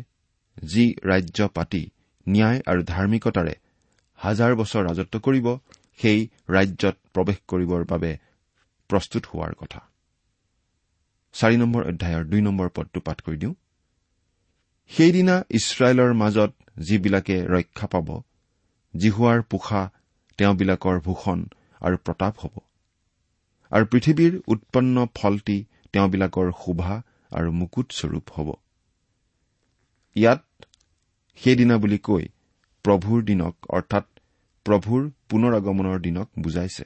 যি 0.64 0.86
ৰাজ্য 1.06 1.48
পাতি 1.48 1.84
ন্যায় 2.28 2.60
আৰু 2.66 2.82
ধাৰ্মিকতাৰে 2.84 3.56
হাজাৰ 4.20 4.52
বছৰ 4.56 4.82
ৰাজত্ব 4.86 5.16
কৰিব 5.20 5.48
সেই 6.02 6.20
ৰাজ্যত 6.50 6.96
প্ৰৱেশ 7.14 7.38
কৰিবৰ 7.48 7.82
বাবে 7.86 8.12
প্ৰস্তুত 8.90 9.24
হোৱাৰ 9.26 9.54
কথা। 9.54 9.82
চাৰি 11.34 11.58
নম্বৰ 11.58 11.82
অধ্যায়ৰ 11.88 12.24
দুই 12.26 12.42
নম্বৰ 12.42 12.70
পদটো 12.70 13.00
পাঠ 13.00 13.22
কৰি 13.22 13.38
দিওঁ। 13.38 13.56
সেইদিনা 14.90 15.36
ইছৰাইলৰ 15.50 16.14
মাজত 16.14 16.52
যিবিলাকে 16.82 17.36
ৰক্ষা 17.46 17.88
পাব 17.88 18.10
জিহুৱাৰ 18.94 19.42
পোখা 19.42 19.82
তেওঁবিলাকৰ 20.38 21.00
ভূষণ 21.00 21.40
আৰু 21.82 21.98
প্ৰতাপ 21.98 22.34
হ'ব। 22.40 22.56
আৰু 23.72 23.86
পৃথিৱীৰ 23.86 24.34
উৎপন্ন 24.48 25.06
ফলটি 25.16 25.58
তেওঁবিলাকৰ 25.94 26.52
শোভা 26.52 27.02
আৰু 27.32 27.52
মুকুটস্বৰূপ 27.52 28.26
হ'ব। 28.30 28.50
ইয়াত 30.16 30.44
সেইদিনা 31.36 31.78
বুলি 31.78 31.98
কৈ 31.98 32.28
প্ৰভুৰ 32.86 33.24
দিনক 33.24 33.56
অৰ্থাৎ 33.70 34.06
প্ৰভুৰ 34.66 35.02
পুনৰ 35.30 35.52
আগমনৰ 35.56 35.98
দিনক 36.00 36.28
বুজাইছে। 36.40 36.86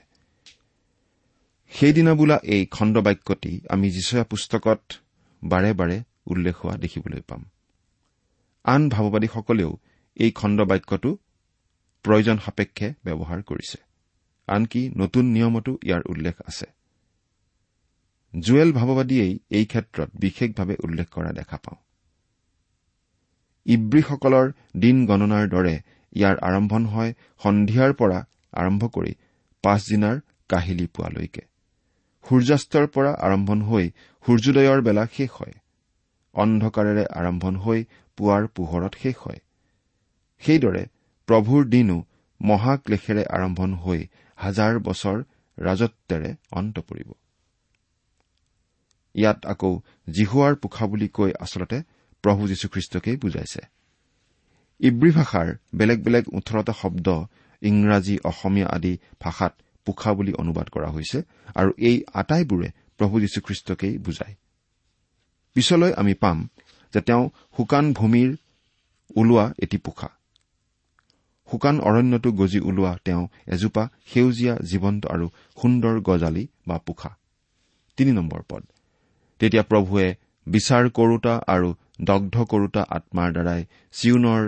সেইদিনা 1.71 2.13
বোলা 2.13 2.37
এই 2.43 2.65
খণ্ড 2.65 2.95
বাক্যটি 2.97 3.61
আমি 3.69 3.87
যিচয়া 3.91 4.23
পুস্তকত 4.23 4.81
বাৰে 5.43 5.73
বাৰে 5.73 5.97
উল্লেখ 6.27 6.55
হোৱা 6.65 6.75
দেখিবলৈ 6.77 7.21
পাম। 7.27 7.41
আন 8.65 8.89
ভাৱবাদীসকলেও 8.89 9.71
এই 10.17 10.31
খণ্ড 10.31 10.59
বাক্যটো 10.61 11.11
প্ৰয়োজন 12.05 12.37
সাপেক্ষে 12.37 12.87
ব্যৱহাৰ 13.03 13.41
কৰিছে। 13.41 13.77
আনকি 14.47 14.81
নতুন 14.97 15.25
নিয়মতো 15.25 15.71
ইয়াৰ 15.83 16.01
উল্লেখ 16.09 16.35
আছে। 16.45 16.65
জুৱেল 18.35 18.71
ভাৱবাদীয়েই 18.73 19.39
এই 19.49 19.65
ক্ষেত্ৰত 19.65 20.09
বিশেষভাৱে 20.19 20.75
উল্লেখ 20.83 21.07
কৰা 21.11 21.31
দেখা 21.31 21.57
পাওঁ। 21.57 21.79
ইব্ৰীসকলৰ 23.65 24.51
দিন 24.79 25.05
গণনাৰ 25.05 25.45
দৰে 25.49 25.75
ইয়াৰ 26.15 26.35
আৰম্ভণ 26.37 26.85
হয় 26.85 27.13
সন্ধিয়াৰ 27.43 27.93
পৰা 27.93 28.19
আৰম্ভ 28.53 28.81
কৰি 28.87 29.13
পাঁচদিনাৰ 29.63 30.19
কাহিলী 30.49 30.87
পোৱালৈকে। 30.87 31.41
সূৰ্যাস্তৰ 32.25 32.85
পৰা 32.87 33.11
আৰম্ভণ 33.13 33.61
হৈ 33.61 33.85
সূৰ্যোদয়ৰ 34.25 34.81
বেলা 34.81 35.07
শেষ 35.13 35.29
হয়। 35.31 35.53
অন্ধকাৰেৰে 36.35 37.05
আৰম্ভণ 37.05 37.55
হৈ 37.55 37.85
পুৱাৰ 38.17 38.47
পোহৰত 38.47 38.93
শেষ 39.01 39.15
হয়। 39.17 39.39
সেইদৰে 40.39 40.83
প্ৰভুৰ 41.27 41.65
দিনো 41.65 41.97
মহাক্লেশেৰে 42.41 43.23
আৰম্ভণ 43.25 43.73
হৈ 43.73 44.07
হাজাৰ 44.35 44.79
বছৰ 44.79 45.23
ৰাজত্বেৰে 45.57 46.35
অন্ত 46.51 46.79
পৰিব। 46.79 47.09
ইয়াত 49.15 49.45
আকৌ 49.45 49.79
জিহুৱাৰ 50.11 50.55
পোখা 50.55 50.85
বুলি 50.87 51.07
কৈ 51.07 51.31
আচলতে 51.39 51.77
প্ৰভু 52.23 52.47
যীশুখ্ৰীষ্টকেই 52.47 53.17
বুজাইছে। 53.17 53.61
ইব্ৰী 54.79 55.11
ভাষাৰ 55.11 55.47
বেলেগ 55.75 55.99
বেলেগ 56.03 56.23
ওঠৰটা 56.33 56.73
শব্দ 56.73 57.07
ইংৰাজী 57.61 58.15
অসমীয়া 58.23 58.67
আদি 58.67 58.93
ভাষাত 59.19 59.53
পোখা 59.85 60.11
বুলি 60.13 60.33
অনুবাদ 60.33 60.67
কৰা 60.69 60.89
হৈছে 60.89 61.21
আৰু 61.55 61.71
এই 61.77 62.03
আটাইবোৰে 62.13 62.69
প্ৰভু 62.97 63.19
যীশুখ্ৰীষ্টকেই 63.19 63.97
বুজায়। 63.97 64.35
পিছলৈ 65.55 65.91
আমি 65.97 66.13
পাম 66.13 66.37
যে 66.93 66.99
তেওঁ 67.01 67.23
শুকান 67.57 67.85
ভূমিৰ 67.93 68.29
ওলোৱা 69.15 69.45
এটি 69.63 69.77
পোখা। 69.77 70.09
শুকান 71.47 71.75
অৰণ্যটো 71.79 72.29
গজি 72.31 72.59
ওলোৱা 72.59 72.91
তেওঁ 73.05 73.23
এজোপা 73.47 73.83
সেউজীয়া 74.11 74.53
জীৱন্ত 74.69 75.03
আৰু 75.05 75.25
সুন্দৰ 75.61 75.95
গজালি 76.01 76.43
বা 76.67 76.77
পোখা। 76.77 77.11
তিনি 77.97 78.11
নম্বৰ 78.11 78.41
পদ। 78.49 78.63
তেতিয়া 79.41 79.63
প্ৰভুৱে 79.63 80.07
বিচাৰ 80.47 80.83
কৰোতা 80.89 81.33
আৰু 81.47 81.69
দগ্ধ 82.01 82.35
কৰোতা 82.51 82.81
আত্মাৰ 82.89 83.29
দ্বাৰাই 83.31 83.61
চিউনৰ 83.91 84.43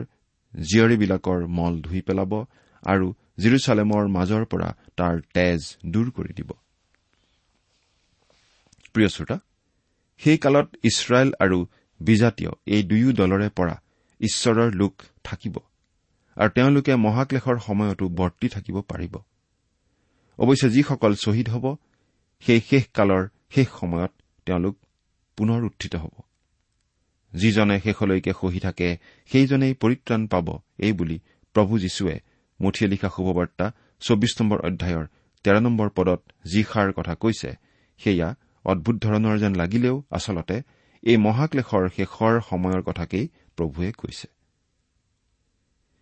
জীয়ৰীবিলাকৰ 0.53 1.39
মল 1.47 1.73
ধুই 1.81 2.01
পেলাব 2.01 2.31
আৰু 2.83 3.07
জিৰচালেমৰ 3.39 4.03
মাজৰ 4.07 4.43
পৰা 4.51 4.69
তাৰ 4.97 5.15
তেজ 5.33 5.61
দূৰ 5.85 6.07
কৰি 6.11 6.31
দিব। 6.33 6.49
প্ৰিয় 8.93 9.09
শ্ৰোতা 9.09 9.37
সেই 10.21 10.37
কালত 10.37 10.67
ইছৰাইল 10.83 11.29
আৰু 11.39 11.57
বিজাতীয় 11.99 12.51
এই 12.65 12.83
দুয়ো 12.83 13.11
দলৰে 13.11 13.49
পৰা 13.49 13.75
ঈশ্বৰৰ 14.21 14.69
লোক 14.75 14.93
থাকিব 15.23 15.55
আৰু 16.37 16.49
তেওঁলোকে 16.49 16.93
মহাক্লেশৰ 16.95 17.57
সময়তো 17.59 18.05
বৰ্তি 18.09 18.47
থাকিব 18.49 18.77
পাৰিব। 18.81 19.13
অৱশ্যে 20.39 20.69
যিসকল 20.69 21.13
শ্বহীদ 21.15 21.47
হ'ব 21.49 21.65
সেই 22.43 22.61
শেষ 22.69 22.83
কালৰ 22.93 23.23
শেষ 23.49 23.67
সময়ত 23.79 24.11
তেওঁলোক 24.45 24.75
পুনৰ 25.37 25.59
উত্থিত 25.63 25.93
হ'ব। 25.95 26.15
যিজনে 27.33 27.77
শেষলৈকে 27.79 28.31
সহি 28.41 28.59
থাকে 28.59 28.87
সেইজনেই 29.29 29.73
পৰিত্ৰাণ 29.73 30.21
পাব 30.27 30.47
এই 30.77 30.93
বুলি 30.93 31.17
প্ৰভু 31.55 31.73
যীশুৱে 31.79 32.15
মঠিয়ে 32.59 32.89
লিখা 32.89 33.09
শুভবাৰ্তা 33.15 33.65
চৌবিশ 33.99 34.31
নম্বৰ 34.41 34.59
অধ্যায়ৰ 34.59 35.05
তেৰ 35.45 35.57
নম্বৰ 35.61 35.89
পদত 35.89 36.21
যি 36.45 36.61
সাৰ 36.63 36.87
কথা 36.93 37.13
কৈছে 37.15 37.49
সেয়া 37.99 38.29
অদ্ভুত 38.67 38.95
ধৰণৰ 39.03 39.37
যেন 39.39 39.55
লাগিলেও 39.55 40.03
আচলতে 40.11 40.61
এই 41.03 41.17
মহাক্লেশৰ 41.17 41.89
শেষৰ 41.95 42.41
সময়ৰ 42.49 42.81
কথাকেই 42.81 43.27
প্ৰভুৱে 43.57 43.91
কৈছে। 43.91 44.27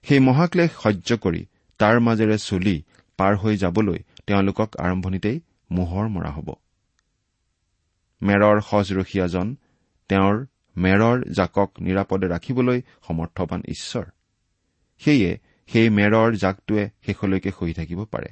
সেই 0.05 0.19
মহাক্লেশ 0.19 0.71
সহ্য 0.83 1.17
কৰি 1.17 1.45
তাৰ 1.79 1.99
মাজেৰে 1.99 2.37
চলি 2.37 2.75
পাৰ 3.17 3.37
হৈ 3.37 3.57
যাবলৈ 3.57 3.99
তেওঁলোকক 4.27 4.77
আৰম্ভণিতেই 4.77 5.39
মোহৰ 5.71 6.07
মৰা 6.07 6.31
হ'ব। 6.31 6.53
মেৰৰ 8.21 8.61
সজৰখীয়াজন 8.61 9.55
তেওঁৰ 10.09 10.45
মেৰৰ 10.77 11.23
জাকক 11.31 11.69
নিৰাপদে 11.79 12.27
ৰাখিবলৈ 12.27 12.81
সমৰ্থবান 13.07 13.61
ঈশ্বৰ। 13.67 14.05
সেয়ে 15.01 15.31
সেই 15.67 15.89
মেৰৰ 15.89 16.35
জাকটোৱে 16.35 16.89
শেষলৈকে 17.05 17.51
সহি 17.51 17.73
থাকিব 17.73 18.05
পাৰে। 18.05 18.29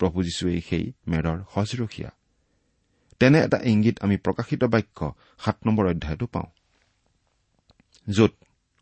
প্ৰভু 0.00 0.22
যীশুৱেই 0.22 0.60
সেই 0.60 0.92
মেৰৰ 1.08 1.38
সজৰখীয়া 1.54 2.10
তেনে 3.20 3.38
এটা 3.40 3.58
ইংগিত 3.62 3.96
আমি 4.00 4.16
প্ৰকাশিত 4.16 4.62
বাক্য 4.64 4.98
সাত 5.38 5.56
নম্বৰ 5.66 5.84
অধ্যায়তো 5.86 6.26
পাওঁ। 6.26 6.48
য'ত 8.06 8.32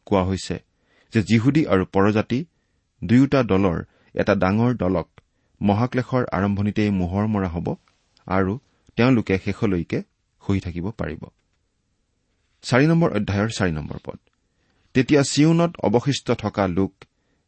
কোৱা 0.06 0.22
হৈছে 0.24 0.56
যে 1.12 1.20
যিহুদী 1.22 1.62
আৰু 1.66 1.84
পৰজাতি 1.94 2.38
দুয়োটা 3.02 3.40
দলৰ 3.42 3.78
এটা 4.14 4.34
ডাঙৰ 4.34 4.72
দলক 4.76 5.08
মহাক্লেশৰ 5.60 6.24
আৰম্ভণিতেই 6.32 6.90
মোহৰ 6.90 7.24
মৰা 7.26 7.48
হ'ব 7.48 7.66
আৰু 8.26 8.52
তেওঁলোকে 8.96 9.34
শেষলৈকে 9.38 9.98
সহি 10.42 10.60
থাকিব 10.60 10.86
পাৰিব। 10.90 11.22
চাৰি 12.64 12.86
নম্বৰ 12.86 13.10
অধ্যায়ৰ 13.10 13.50
চাৰি 13.58 13.72
নম্বৰ 13.72 13.98
পদ। 14.04 14.18
তেতিয়া 14.94 15.22
চিউনত 15.22 15.72
অৱশিষ্ট 15.82 16.26
থকা 16.32 16.64
লোক 16.68 16.92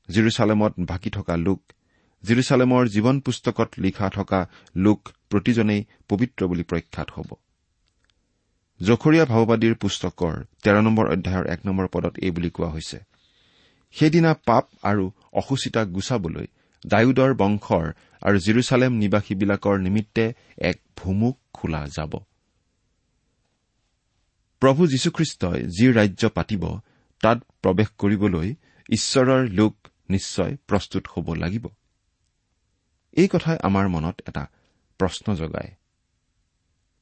জিৰচালেমত 0.08 0.72
ভাকি 0.86 1.10
থকা 1.10 1.34
লোক 1.36 1.60
জিৰচালেমৰ 2.26 2.84
জীৱন 2.94 3.16
পুস্তকত 3.20 3.70
লিখা 3.78 4.06
থকা 4.10 4.40
লোক 4.76 5.00
প্ৰতিজনেই 5.30 5.82
পবিত্ৰ 6.08 6.40
বুলি 6.50 6.64
প্ৰখ্যাত 6.70 7.08
হ'ব। 7.16 7.30
জখৰীয়া 8.80 9.24
ভাওবাদীৰ 9.24 9.74
পুস্তকৰ 9.82 10.34
তেৰ 10.62 10.76
নম্বৰ 10.86 11.06
অধ্যায়ৰ 11.12 11.44
এক 11.54 11.60
নম্বৰ 11.66 11.86
পদত 11.94 12.14
এই 12.18 12.30
বুলি 12.30 12.50
কোৱা 12.50 12.70
হৈছে 12.70 12.98
সেইদিনা 13.94 14.32
পাপ 14.46 14.64
আৰু 14.82 15.04
অসুচিতা 15.32 15.82
গুচাবলৈ 15.94 16.46
ডায়ুদৰ 16.82 17.32
বংশৰ 17.34 17.86
আৰু 18.22 18.36
জিৰচালেম 18.38 18.92
নিবাসীবিলাকৰ 19.02 19.76
নিমিত্তে 19.78 20.24
এক 20.70 20.76
ভুমুক 20.96 21.36
খোলা 21.52 21.82
যাব। 21.96 22.12
প্ৰভু 24.62 24.82
যীশুখ্ৰীষ্টই 24.86 25.58
যি 25.76 25.86
ৰাজ্য 25.92 26.22
পাতিব 26.28 26.62
তাত 27.20 27.38
প্ৰৱেশ 27.62 27.88
কৰিবলৈ 28.00 28.48
ঈশ্বৰৰ 28.88 29.42
লোক 29.50 29.74
নিশ্চয় 30.10 30.52
প্ৰস্তুত 30.68 31.04
হ'ব 31.12 31.26
লাগিব। 31.34 31.64
এই 33.16 33.28
কথাই 33.28 33.58
আমাৰ 33.62 33.88
মনত 33.88 34.16
এটা 34.28 34.44
প্ৰশ্ন 35.00 35.34
জগায়। 35.34 35.70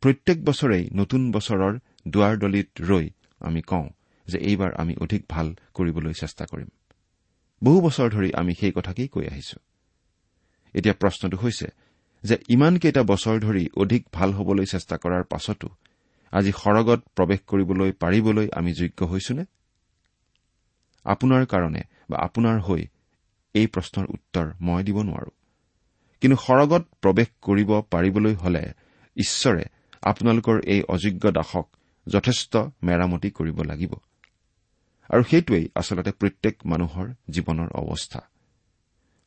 প্ৰত্যেক 0.03 0.39
বছৰেই 0.45 0.85
নতুন 0.95 1.33
বছৰৰ 1.33 1.73
দুৱাৰদলিত 2.09 2.69
ৰৈ 2.81 3.07
আমি 3.41 3.61
কওঁ 3.63 3.89
যে 4.27 4.39
এইবাৰ 4.39 4.73
আমি 4.75 4.95
অধিক 5.01 5.23
ভাল 5.29 5.55
কৰিবলৈ 5.75 6.13
চেষ্টা 6.13 6.45
কৰিম। 6.45 6.71
বহু 7.63 7.81
বছৰ 7.81 8.09
ধৰি 8.11 8.31
আমি 8.33 8.53
সেই 8.55 8.73
কথাকেই 8.73 9.09
কৈ 9.09 9.27
আহিছো। 9.27 9.59
এতিয়া 10.75 10.95
প্ৰশ্নটো 10.95 11.37
হৈছে 11.37 11.69
যে 12.25 12.37
ইমানকেইটা 12.49 13.03
বছৰ 13.03 13.37
ধৰি 13.41 13.65
অধিক 13.77 14.03
ভাল 14.13 14.31
হবলৈ 14.33 14.67
চেষ্টা 14.67 14.97
কৰাৰ 14.97 15.25
পাছতো 15.25 15.69
আজি 16.33 16.53
সৰগত 16.53 17.01
প্ৰৱেশ 17.17 17.41
কৰিবলৈ 17.47 17.93
পাৰিবলৈ 17.93 18.47
আমি 18.53 18.73
যোগ্য 18.73 19.01
হৈছোনে? 19.05 19.45
আপোনাৰ 21.05 21.47
কাৰণে 21.47 21.83
বা 22.11 22.17
আপোনাৰ 22.19 22.61
হৈ 22.61 22.83
এই 23.55 23.67
প্ৰশ্নৰ 23.67 24.07
উত্তৰ 24.11 24.47
মই 24.61 24.83
দিব 24.83 24.99
নোৱাৰো। 25.03 25.31
কিন্তু 26.25 26.37
সৰগত 26.41 26.85
প্ৰৱেশ 27.01 27.29
কৰিব 27.41 27.71
পাৰিবলৈ 27.91 28.35
হলে 28.35 28.61
ঈশ্বৰে 29.17 29.65
আপোনালোকৰ 30.03 30.61
এই 30.67 30.81
অযোগ্য 30.89 31.33
দাসক 31.33 31.67
যথেষ্ট 32.07 32.57
মেৰামতি 32.83 33.31
কৰিব 33.31 33.59
লাগিব। 33.63 33.93
আৰু 35.11 35.23
সেইটোৱেই 35.23 35.69
আচলতে 35.75 36.13
প্ৰত্যেক 36.13 36.55
মানুহৰ 36.65 37.07
জীৱনৰ 37.31 37.69
অৱস্থা। 37.75 38.21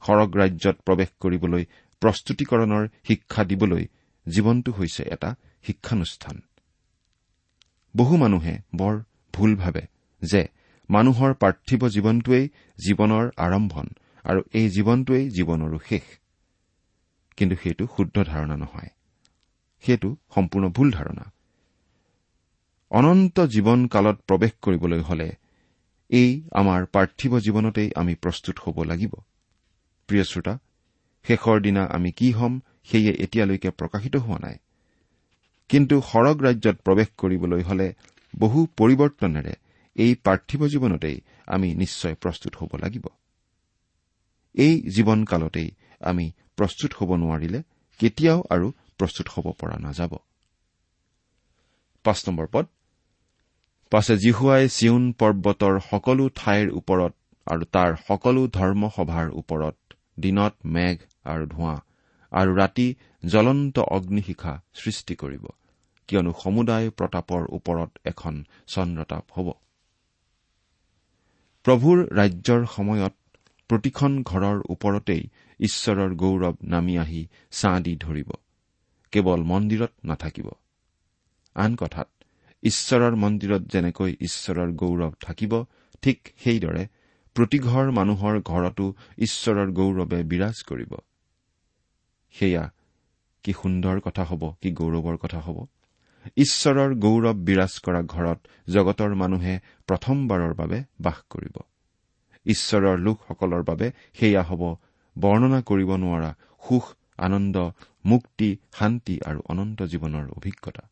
সৰগ 0.04 0.30
ৰাজ্যত 0.36 0.78
প্ৰৱেশ 0.86 1.10
কৰিবলৈ 1.20 1.64
প্ৰস্তুতিকৰণৰ 2.02 2.84
শিক্ষা 3.08 3.44
দিবলৈ 3.44 3.84
জীৱনটো 4.28 4.72
হৈছে 4.72 5.04
এটা 5.04 5.36
শিক্ষানুষ্ঠান। 5.64 6.42
বহু 7.98 8.18
মানুহে 8.18 8.60
বৰ 8.76 8.96
ভুল 9.34 9.56
ভাবে 9.56 9.84
যে 10.22 10.48
মানুহৰ 10.90 11.34
পাৰ্থিৱ 11.34 11.82
জীৱনটোৱেই 11.90 12.46
জীৱনৰ 12.78 13.26
আৰম্ভণ 13.38 13.88
আৰু 14.26 14.42
এই 14.54 14.70
জীৱনটোৱেই 14.70 15.30
জীৱনৰো 15.30 15.80
শেষ। 15.90 16.06
কিন্তু 17.38 17.56
সেইটো 17.56 17.84
শুদ্ধ 17.98 18.16
ধাৰণা 18.24 18.56
নহয়। 18.58 18.90
সেইটো 19.84 20.10
সম্পূৰ্ণ 20.36 20.70
ভুল 20.70 20.92
ধাৰণা। 20.92 21.26
অনন্ত 22.92 23.40
জীৱন 23.40 23.88
কালত 23.88 24.18
প্ৰৱেশ 24.28 24.54
কৰিবলৈ 24.62 25.00
হলে 25.00 25.28
এই 26.10 26.30
আমাৰ 26.52 26.86
পাৰ্থিৱ 26.86 27.32
জীৱনতেই 27.40 27.90
আমি 27.96 28.14
প্ৰস্তুত 28.16 28.56
হ'ব 28.60 28.78
লাগিব। 28.84 29.14
প্ৰিয় 30.10 30.24
শ্ৰোতা 30.24 30.54
শেষৰ 31.26 31.58
দিনা 31.62 31.84
আমি 31.86 32.12
কি 32.12 32.32
হ'ম 32.32 32.54
সেয়ে 32.84 33.12
এতিয়ালৈকে 33.12 33.70
প্ৰকাশিত 33.70 34.16
হোৱা 34.16 34.40
নাই। 34.40 34.58
কিন্তু 35.70 35.96
সৰগ 36.02 36.38
ৰাজ্যত 36.42 36.78
প্ৰৱেশ 36.86 37.10
কৰিবলৈ 37.18 37.62
হলে 37.62 37.88
বহু 38.40 38.60
পৰিৱৰ্তনেৰে 38.78 39.54
এই 39.96 40.16
পাৰ্থিৱ 40.24 40.62
জীৱনতেই 40.68 41.18
আমি 41.48 41.76
নিশ্চয় 41.76 42.16
প্ৰস্তুত 42.16 42.54
হ'ব 42.56 42.72
লাগিব। 42.76 43.06
এই 44.56 44.74
জীৱন 44.90 45.26
কালতেই 45.26 45.70
আমি 46.00 46.32
প্ৰস্তুত 46.58 46.92
হ'ব 47.00 47.10
নোৱাৰিলে 47.22 47.60
কেতিয়াও 48.00 48.40
আৰু 48.50 48.68
প্ৰস্তুত 49.00 49.28
হ'ব 49.34 49.46
পৰা 49.60 49.78
নাযাব। 49.80 50.14
পদ 52.06 52.66
পাছে 53.92 54.16
জিহুৱাই 54.24 54.64
চিউন 54.70 55.04
পৰ্বতৰ 55.20 55.76
সকলো 55.86 56.24
ঠাইৰ 56.36 56.68
ওপৰত 56.80 57.14
আৰু 57.48 57.64
তাৰ 57.72 57.92
সকলো 58.08 58.42
ধৰ্মসভাৰ 58.58 59.28
ওপৰত 59.42 59.76
দিনত 60.20 60.54
মেঘ 60.74 60.98
আৰু 61.26 61.46
ধোঁৱা 61.54 61.76
আৰু 62.32 62.52
ৰাতি 62.56 62.88
জ্বলন্ত 63.24 63.76
অগ্নিশিখা 63.90 64.54
সৃষ্টি 64.74 65.14
কৰিব 65.16 65.46
কিয়নো 66.10 66.32
সমুদায় 66.42 66.88
প্ৰতাপৰ 66.98 67.42
ওপৰত 67.58 67.92
এখন 68.06 68.34
চন্দ্ৰতাপ 68.68 69.26
হ'ব। 69.36 69.48
প্ৰভুৰ 71.66 71.98
ৰাজ্যৰ 72.20 72.62
সময়ত 72.76 73.14
প্ৰতিখন 73.70 74.12
ঘৰৰ 74.24 74.58
ওপৰতেই 74.70 75.24
ঈশ্বৰৰ 75.60 76.12
গৌৰৱ 76.16 76.56
নামি 76.64 76.98
আহি 76.98 77.22
ছাঁ 77.52 77.80
দি 77.82 77.94
ধৰিব। 77.96 78.30
কেৱল 79.14 79.42
মন্দিৰত 79.44 79.92
নাথাকিব। 80.06 80.48
আন 81.56 81.76
কথাত 81.76 82.10
ঈশ্বৰৰ 82.64 83.16
মন্দিৰত 83.16 83.64
যেনেকৈ 83.74 84.12
ঈশ্বৰৰ 84.22 84.70
গৌৰৱ 84.74 85.12
থাকিব 85.22 85.54
ঠিক 86.04 86.20
সেইদৰে 86.44 86.84
প্ৰতিঘৰ 87.36 87.92
মানুহৰ 87.92 88.36
ঘৰতো 88.42 88.86
ঈশ্বৰৰ 89.18 89.70
গৌৰৱে 89.72 90.20
বিৰাজ 90.24 90.58
কৰিব। 90.68 90.94
সেয়া 92.36 92.64
কি 93.44 93.52
সুন্দৰ 93.54 94.00
কথা 94.00 94.24
হ'ব 94.24 94.44
কি 94.62 94.70
গৌৰৱৰ 94.72 95.18
কথা 95.18 95.40
হ'ব? 95.40 95.58
ঈশ্বৰৰ 96.38 96.96
গৌৰৱ 96.96 97.36
বিৰাজ 97.48 97.74
কৰা 97.80 98.02
ঘৰত 98.14 98.40
জগতৰ 98.70 99.12
মানুহে 99.16 99.54
প্ৰথমবাৰৰ 99.88 100.54
বাবে 100.54 100.80
বাস 101.02 101.20
কৰিব। 101.30 101.56
ঈশ্বৰৰ 102.46 103.00
লোকসকলৰ 103.00 103.64
বাবে 103.64 103.88
সেয়া 104.14 104.44
হ'ব 104.44 104.64
বৰ্ণনা 105.20 105.60
কৰিব 105.62 105.90
নোৱাৰা 105.96 106.32
সুখ 106.68 106.86
আনন্দ 107.18 107.56
মুক্তি 108.06 108.50
শান্তি 108.74 109.16
আৰু 109.26 109.40
অনন্ত 109.50 109.80
জীৱনৰ 109.84 110.26
অভিজ্ঞতা। 110.30 110.84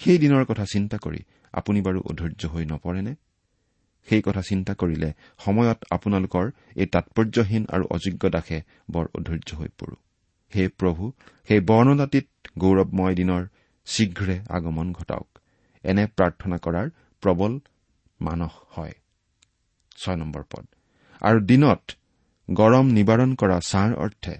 সেই 0.00 0.18
দিনৰ 0.18 0.44
কথা 0.44 0.64
চিন্তা 0.72 0.96
কৰি 0.96 1.20
আপুনি 1.52 1.80
বাৰু 1.80 2.00
অধৈৰ্য 2.10 2.42
হৈ 2.46 2.64
নপৰেনে? 2.64 3.14
সেই 4.08 4.22
কথা 4.22 4.42
চিন্তা 4.42 4.72
কৰিলে 4.74 5.12
সময়ত 5.44 5.78
আপোনালোকৰ 5.90 6.50
এই 6.76 6.86
তাৎপৰ্যহীন 6.86 7.66
আৰু 7.68 7.84
অযোগ্য 7.90 8.30
দাসে 8.30 8.58
বৰ 8.90 9.06
অধৈৰ্য 9.14 9.50
হৈ 9.56 9.68
পৰো। 9.78 9.96
হে 10.52 10.68
প্ৰভু 10.68 11.12
সেই 11.48 11.60
বৰ্ণনাতীত 11.60 12.26
গৌৰৱময় 12.58 13.14
দিনৰ 13.14 13.42
শীঘ্ৰে 13.86 14.36
আগমন 14.48 14.92
ঘটাওক। 14.92 15.28
এনে 15.84 16.04
প্ৰাৰ্থনা 16.06 16.56
কৰাৰ 16.56 16.86
প্ৰবল 17.22 17.52
মানস 18.20 18.52
হয়। 18.70 18.94
আৰু 21.20 21.38
দিনত 21.40 21.82
গৰম 22.48 22.86
নিবাৰণ 22.92 23.34
কৰা 23.34 23.58
ছাঁৰ 23.60 23.92
অৰ্থে 23.94 24.34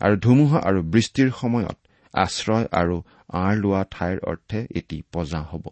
আৰু 0.00 0.16
ধুমুহা 0.16 0.58
আৰু 0.58 0.82
বৃষ্টিৰ 0.82 1.30
সময়ত 1.30 1.78
আশ্ৰয় 2.14 2.66
আৰু 2.72 2.96
আঁৰ 3.32 3.54
লোৱা 3.56 3.82
ঠাইৰ 3.90 4.18
অৰ্থে 4.20 4.66
এটি 4.70 5.02
পজা 5.12 5.40
হ'ব। 5.40 5.64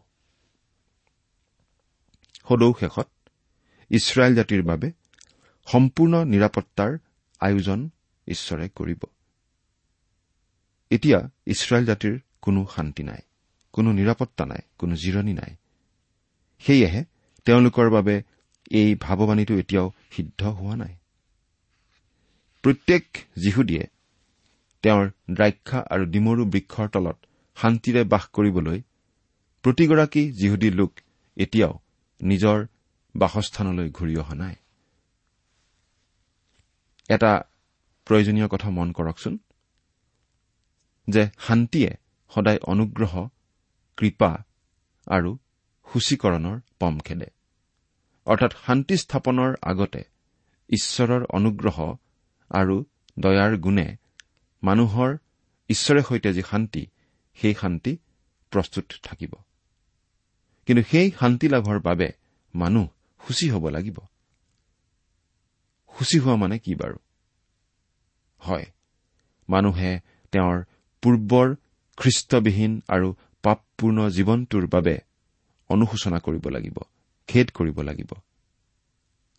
সদৌ 2.48 2.72
শেষত 2.80 3.08
ইছৰাইল 3.90 4.34
জাতিৰ 4.34 4.62
বাবে 4.62 4.88
সম্পূৰ্ণ 5.66 6.14
নিৰাপত্তাৰ 6.24 6.92
আয়োজন 7.40 7.90
ঈশ্বৰে 8.28 8.68
কৰিব। 8.68 9.02
এতিয়া 10.90 11.18
ইছৰাইল 11.46 11.84
জাতিৰ 11.86 12.14
কোনো 12.42 12.66
শান্তি 12.76 13.02
নাই 13.02 13.22
কোনো 13.72 13.92
নিৰাপত্তা 13.92 14.44
নাই 14.46 14.62
কোনো 14.78 14.94
জিৰণি 14.94 15.32
নাই। 15.32 15.52
সেয়েহে 16.58 17.04
তেওঁলোকৰ 17.44 17.90
বাবে 17.90 18.22
এই 18.70 18.94
ভাৱবাণীটো 18.94 19.54
এতিয়াও 19.58 19.92
সিদ্ধ 20.10 20.40
হোৱা 20.48 20.76
নাই। 20.76 20.94
প্ৰত্যেক 22.62 23.04
যীহুদীয়ে 23.38 23.84
তেওঁৰ 24.82 25.06
দ্ৰাক্ষা 25.30 25.78
আৰু 25.90 26.04
ডিমৰু 26.04 26.42
বৃক্ষৰ 26.44 26.88
তলত 26.88 27.18
শান্তিৰে 27.56 28.02
বাস 28.04 28.24
কৰিবলৈ 28.26 28.78
প্ৰতিগৰাকী 29.64 30.22
যিহুদী 30.32 30.70
লোক 30.70 30.92
এতিয়াও 31.36 31.74
নিজৰ 32.20 32.66
বাসস্থানলৈ 33.14 33.90
ঘূৰি 33.90 34.14
অহা 34.16 34.34
নাই। 34.34 34.54
এটা 37.08 37.32
প্ৰয়োজনীয় 38.06 38.48
কথা 38.48 38.70
মন 38.70 38.92
কৰকচোন 38.92 39.38
যে 41.08 41.22
শান্তিয়ে 41.38 41.90
সদায় 42.34 42.58
অনুগ্ৰহ 42.62 43.28
কৃপা 43.96 44.30
আৰু 45.06 45.30
সূচীকৰণৰ 45.86 46.56
পম 46.80 46.98
খেদে। 46.98 47.28
অৰ্থাৎ 48.26 48.52
শান্তি 48.66 48.96
স্থাপনৰ 48.96 49.50
আগতে 49.62 50.02
ঈশ্বৰৰ 50.68 51.22
অনুগ্ৰহ 51.30 51.96
আৰু 52.50 52.84
দয়াৰ 53.18 53.56
গুণে 53.56 53.96
মানুহৰ 54.62 55.16
ঈশ্বৰে 55.68 56.02
সৈতে 56.02 56.32
যি 56.32 56.42
শান্তি 56.42 56.86
সেই 57.34 57.54
শান্তি 57.54 57.98
প্ৰস্তুত 58.50 58.84
থাকিব। 59.02 59.32
কিন্তু 60.66 60.82
সেই 60.90 61.10
শান্তি 61.10 61.48
লাভৰ 61.48 61.78
বাবে 61.78 62.12
মানুহ 62.54 62.86
সূচী 63.26 63.50
হ'ব 63.50 63.68
লাগিব। 63.68 63.98
সূচী 65.98 66.18
হোৱা 66.18 66.36
মানে 66.36 66.58
কি 66.58 66.74
বাৰু? 66.74 66.96
হয় 68.38 68.66
মানুহে 69.48 70.00
তেওঁৰ 70.32 70.64
পূৰ্বৰ 71.02 71.56
খ্ৰীষ্টবিহীন 71.96 72.80
আৰু 72.88 73.14
পাপপূৰ্ণ 73.42 74.08
জীৱনটোৰ 74.08 74.66
বাবে 74.66 74.98
অনুশোচনা 75.68 76.18
কৰিব 76.18 76.48
লাগিব 76.48 76.78
খেদ 77.28 77.50
কৰিব 77.50 77.80
লাগিব 77.80 78.12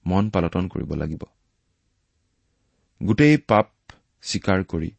মন 0.05 0.29
পালটন 0.29 0.67
কৰিব 0.67 0.93
লাগিব। 0.93 1.23
গোটেই 3.03 3.37
পাপ 3.37 3.71
স্বীকাৰ 4.21 4.63
কৰি 4.63 4.91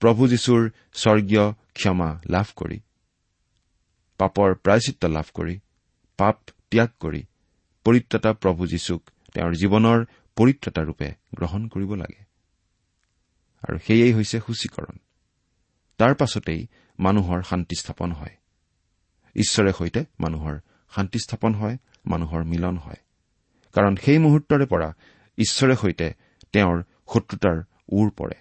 প্ৰভু 0.00 0.28
যীশুৰ 0.28 0.70
স্বৰ্গীয় 0.92 1.52
ক্ষমা 1.52 2.20
লাভ 2.28 2.46
কৰি 2.56 2.80
পাপৰ 4.18 4.54
প্ৰায়চিত্ৰ 4.54 5.08
লাভ 5.08 5.24
কৰি 5.34 5.60
পাপ 6.16 6.40
ত্যাগ 6.70 6.88
কৰি 7.00 7.22
পৰিত্ৰতা 7.84 8.32
প্ৰভু 8.32 8.66
যীশুক 8.66 9.10
তেওঁৰ 9.34 9.52
জীৱনৰ 9.54 10.04
পৰিত্ৰতাৰূপে 10.36 11.14
গ্ৰহণ 11.34 11.68
কৰিব 11.68 11.94
লাগে। 11.94 12.24
আৰু 13.68 13.78
সেয়েই 13.78 14.12
হৈছে 14.12 14.40
সূচীকৰণ। 14.40 14.98
তাৰ 15.98 16.14
পাছতেই 16.14 16.66
মানুহৰ 16.98 17.42
শান্তি 17.42 17.76
স্থাপন 17.80 18.12
হয়। 18.12 18.36
ঈশ্বৰে 19.36 19.72
সৈতে 19.72 20.04
মানুহৰ 20.20 20.58
শান্তি 20.94 21.18
স্থাপন 21.18 21.54
হয় 21.54 21.76
মানুহৰ 22.06 22.44
মিলন 22.44 22.76
হয়। 22.76 22.96
কাৰণ 23.72 23.96
সেই 23.96 24.18
মুহূৰ্তৰে 24.18 24.66
পৰা 24.66 24.92
ঈশ্বৰে 25.38 25.76
সৈতে 25.76 26.14
তেওঁৰ 26.52 26.82
শত্ৰুতাৰ 27.08 27.58
ওৰ 27.92 28.08
পৰে। 28.10 28.36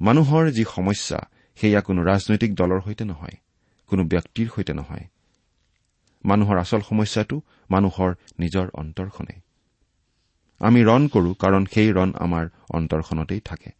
মানুহৰ 0.00 0.50
যি 0.50 0.64
সমস্যা 0.64 1.18
সেয়া 1.58 1.80
কোনো 1.80 2.00
ৰাজনৈতিক 2.02 2.54
দলৰ 2.54 2.80
সৈতে 2.80 3.04
নহয় 3.04 3.36
কোনো 3.90 4.02
ব্যক্তিৰ 4.04 4.46
সৈতে 4.54 4.72
নহয়। 4.72 5.06
মানুহৰ 6.24 6.56
আচল 6.58 6.80
সমস্যাটো 6.80 7.36
মানুহৰ 7.70 8.10
নিজৰ 8.38 8.66
অন্তৰখনে 8.74 9.34
আমি 10.60 10.80
ৰণ 10.84 11.08
কৰো 11.08 11.30
কাৰণ 11.34 11.66
সেই 11.66 11.90
ৰণ 11.92 12.10
আমাৰ 12.18 12.44
অন্তৰখনতেই 12.68 13.40
থাকে। 13.40 13.70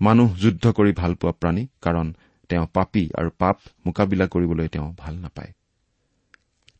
মানুহ 0.00 0.28
যুদ্ধ 0.36 0.64
কৰি 0.72 0.92
ভাল 0.92 1.14
পোৱা 1.14 1.32
প্ৰাণী 1.32 1.66
কাৰণ 1.82 2.14
তেওঁ 2.50 2.66
পাপী 2.72 3.04
আৰু 3.18 3.30
পাপ 3.38 3.56
মোকাবিলা 3.86 4.26
কৰিবলৈ 4.26 4.68
তেওঁ 4.68 4.94
ভাল 4.98 5.14
নাপায়। 5.16 5.52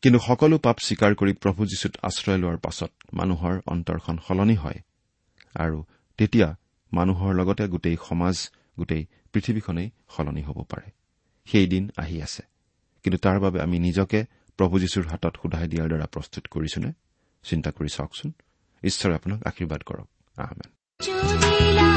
কিন্তু 0.01 0.19
সকলো 0.19 0.57
পাপ 0.57 0.77
স্বীকাৰ 0.79 1.15
কৰি 1.15 1.33
প্ৰভু 1.33 1.65
যীশুত 1.65 1.93
আশ্ৰয় 2.01 2.37
লোৱাৰ 2.37 2.57
পাছত 2.57 2.91
মানুহৰ 3.13 3.55
অন্তৰখন 3.65 4.15
সলনি 4.27 4.55
হয়। 4.55 4.79
আৰু 5.57 5.83
তেতিয়া 6.17 6.55
মানুহৰ 6.93 7.33
লগতে 7.33 7.67
গোটেই 7.67 7.97
সমাজ 8.09 8.49
গোটেই 8.77 9.05
পৃথিৱীখনেই 9.33 9.89
সলনি 10.09 10.41
হ'ব 10.41 10.63
পাৰে। 10.63 10.91
সেইদিন 11.45 11.89
আহি 11.97 12.21
আছে। 12.21 12.43
কিন্তু 13.03 13.17
তাৰ 13.17 13.39
বাবে 13.39 13.61
আমি 13.61 13.79
নিজকে 13.79 14.25
প্ৰভু 14.57 14.79
যীশুৰ 14.79 15.07
হাতত 15.07 15.37
সোধাই 15.43 15.67
দিয়াৰ 15.67 15.87
দ্বাৰা 15.87 16.05
প্ৰস্তুত 16.05 16.47
কৰিছোনে? 16.47 16.91
চিন্তা 17.43 17.71
কৰি 17.71 17.89
চাওকচোন। 17.89 18.31
ঈশ্বৰে 18.83 19.15
আপোনাক 19.15 19.47
আশীৰ্বাদ 19.47 19.83
কৰক। 19.83 20.07
আহমেন 20.39 21.96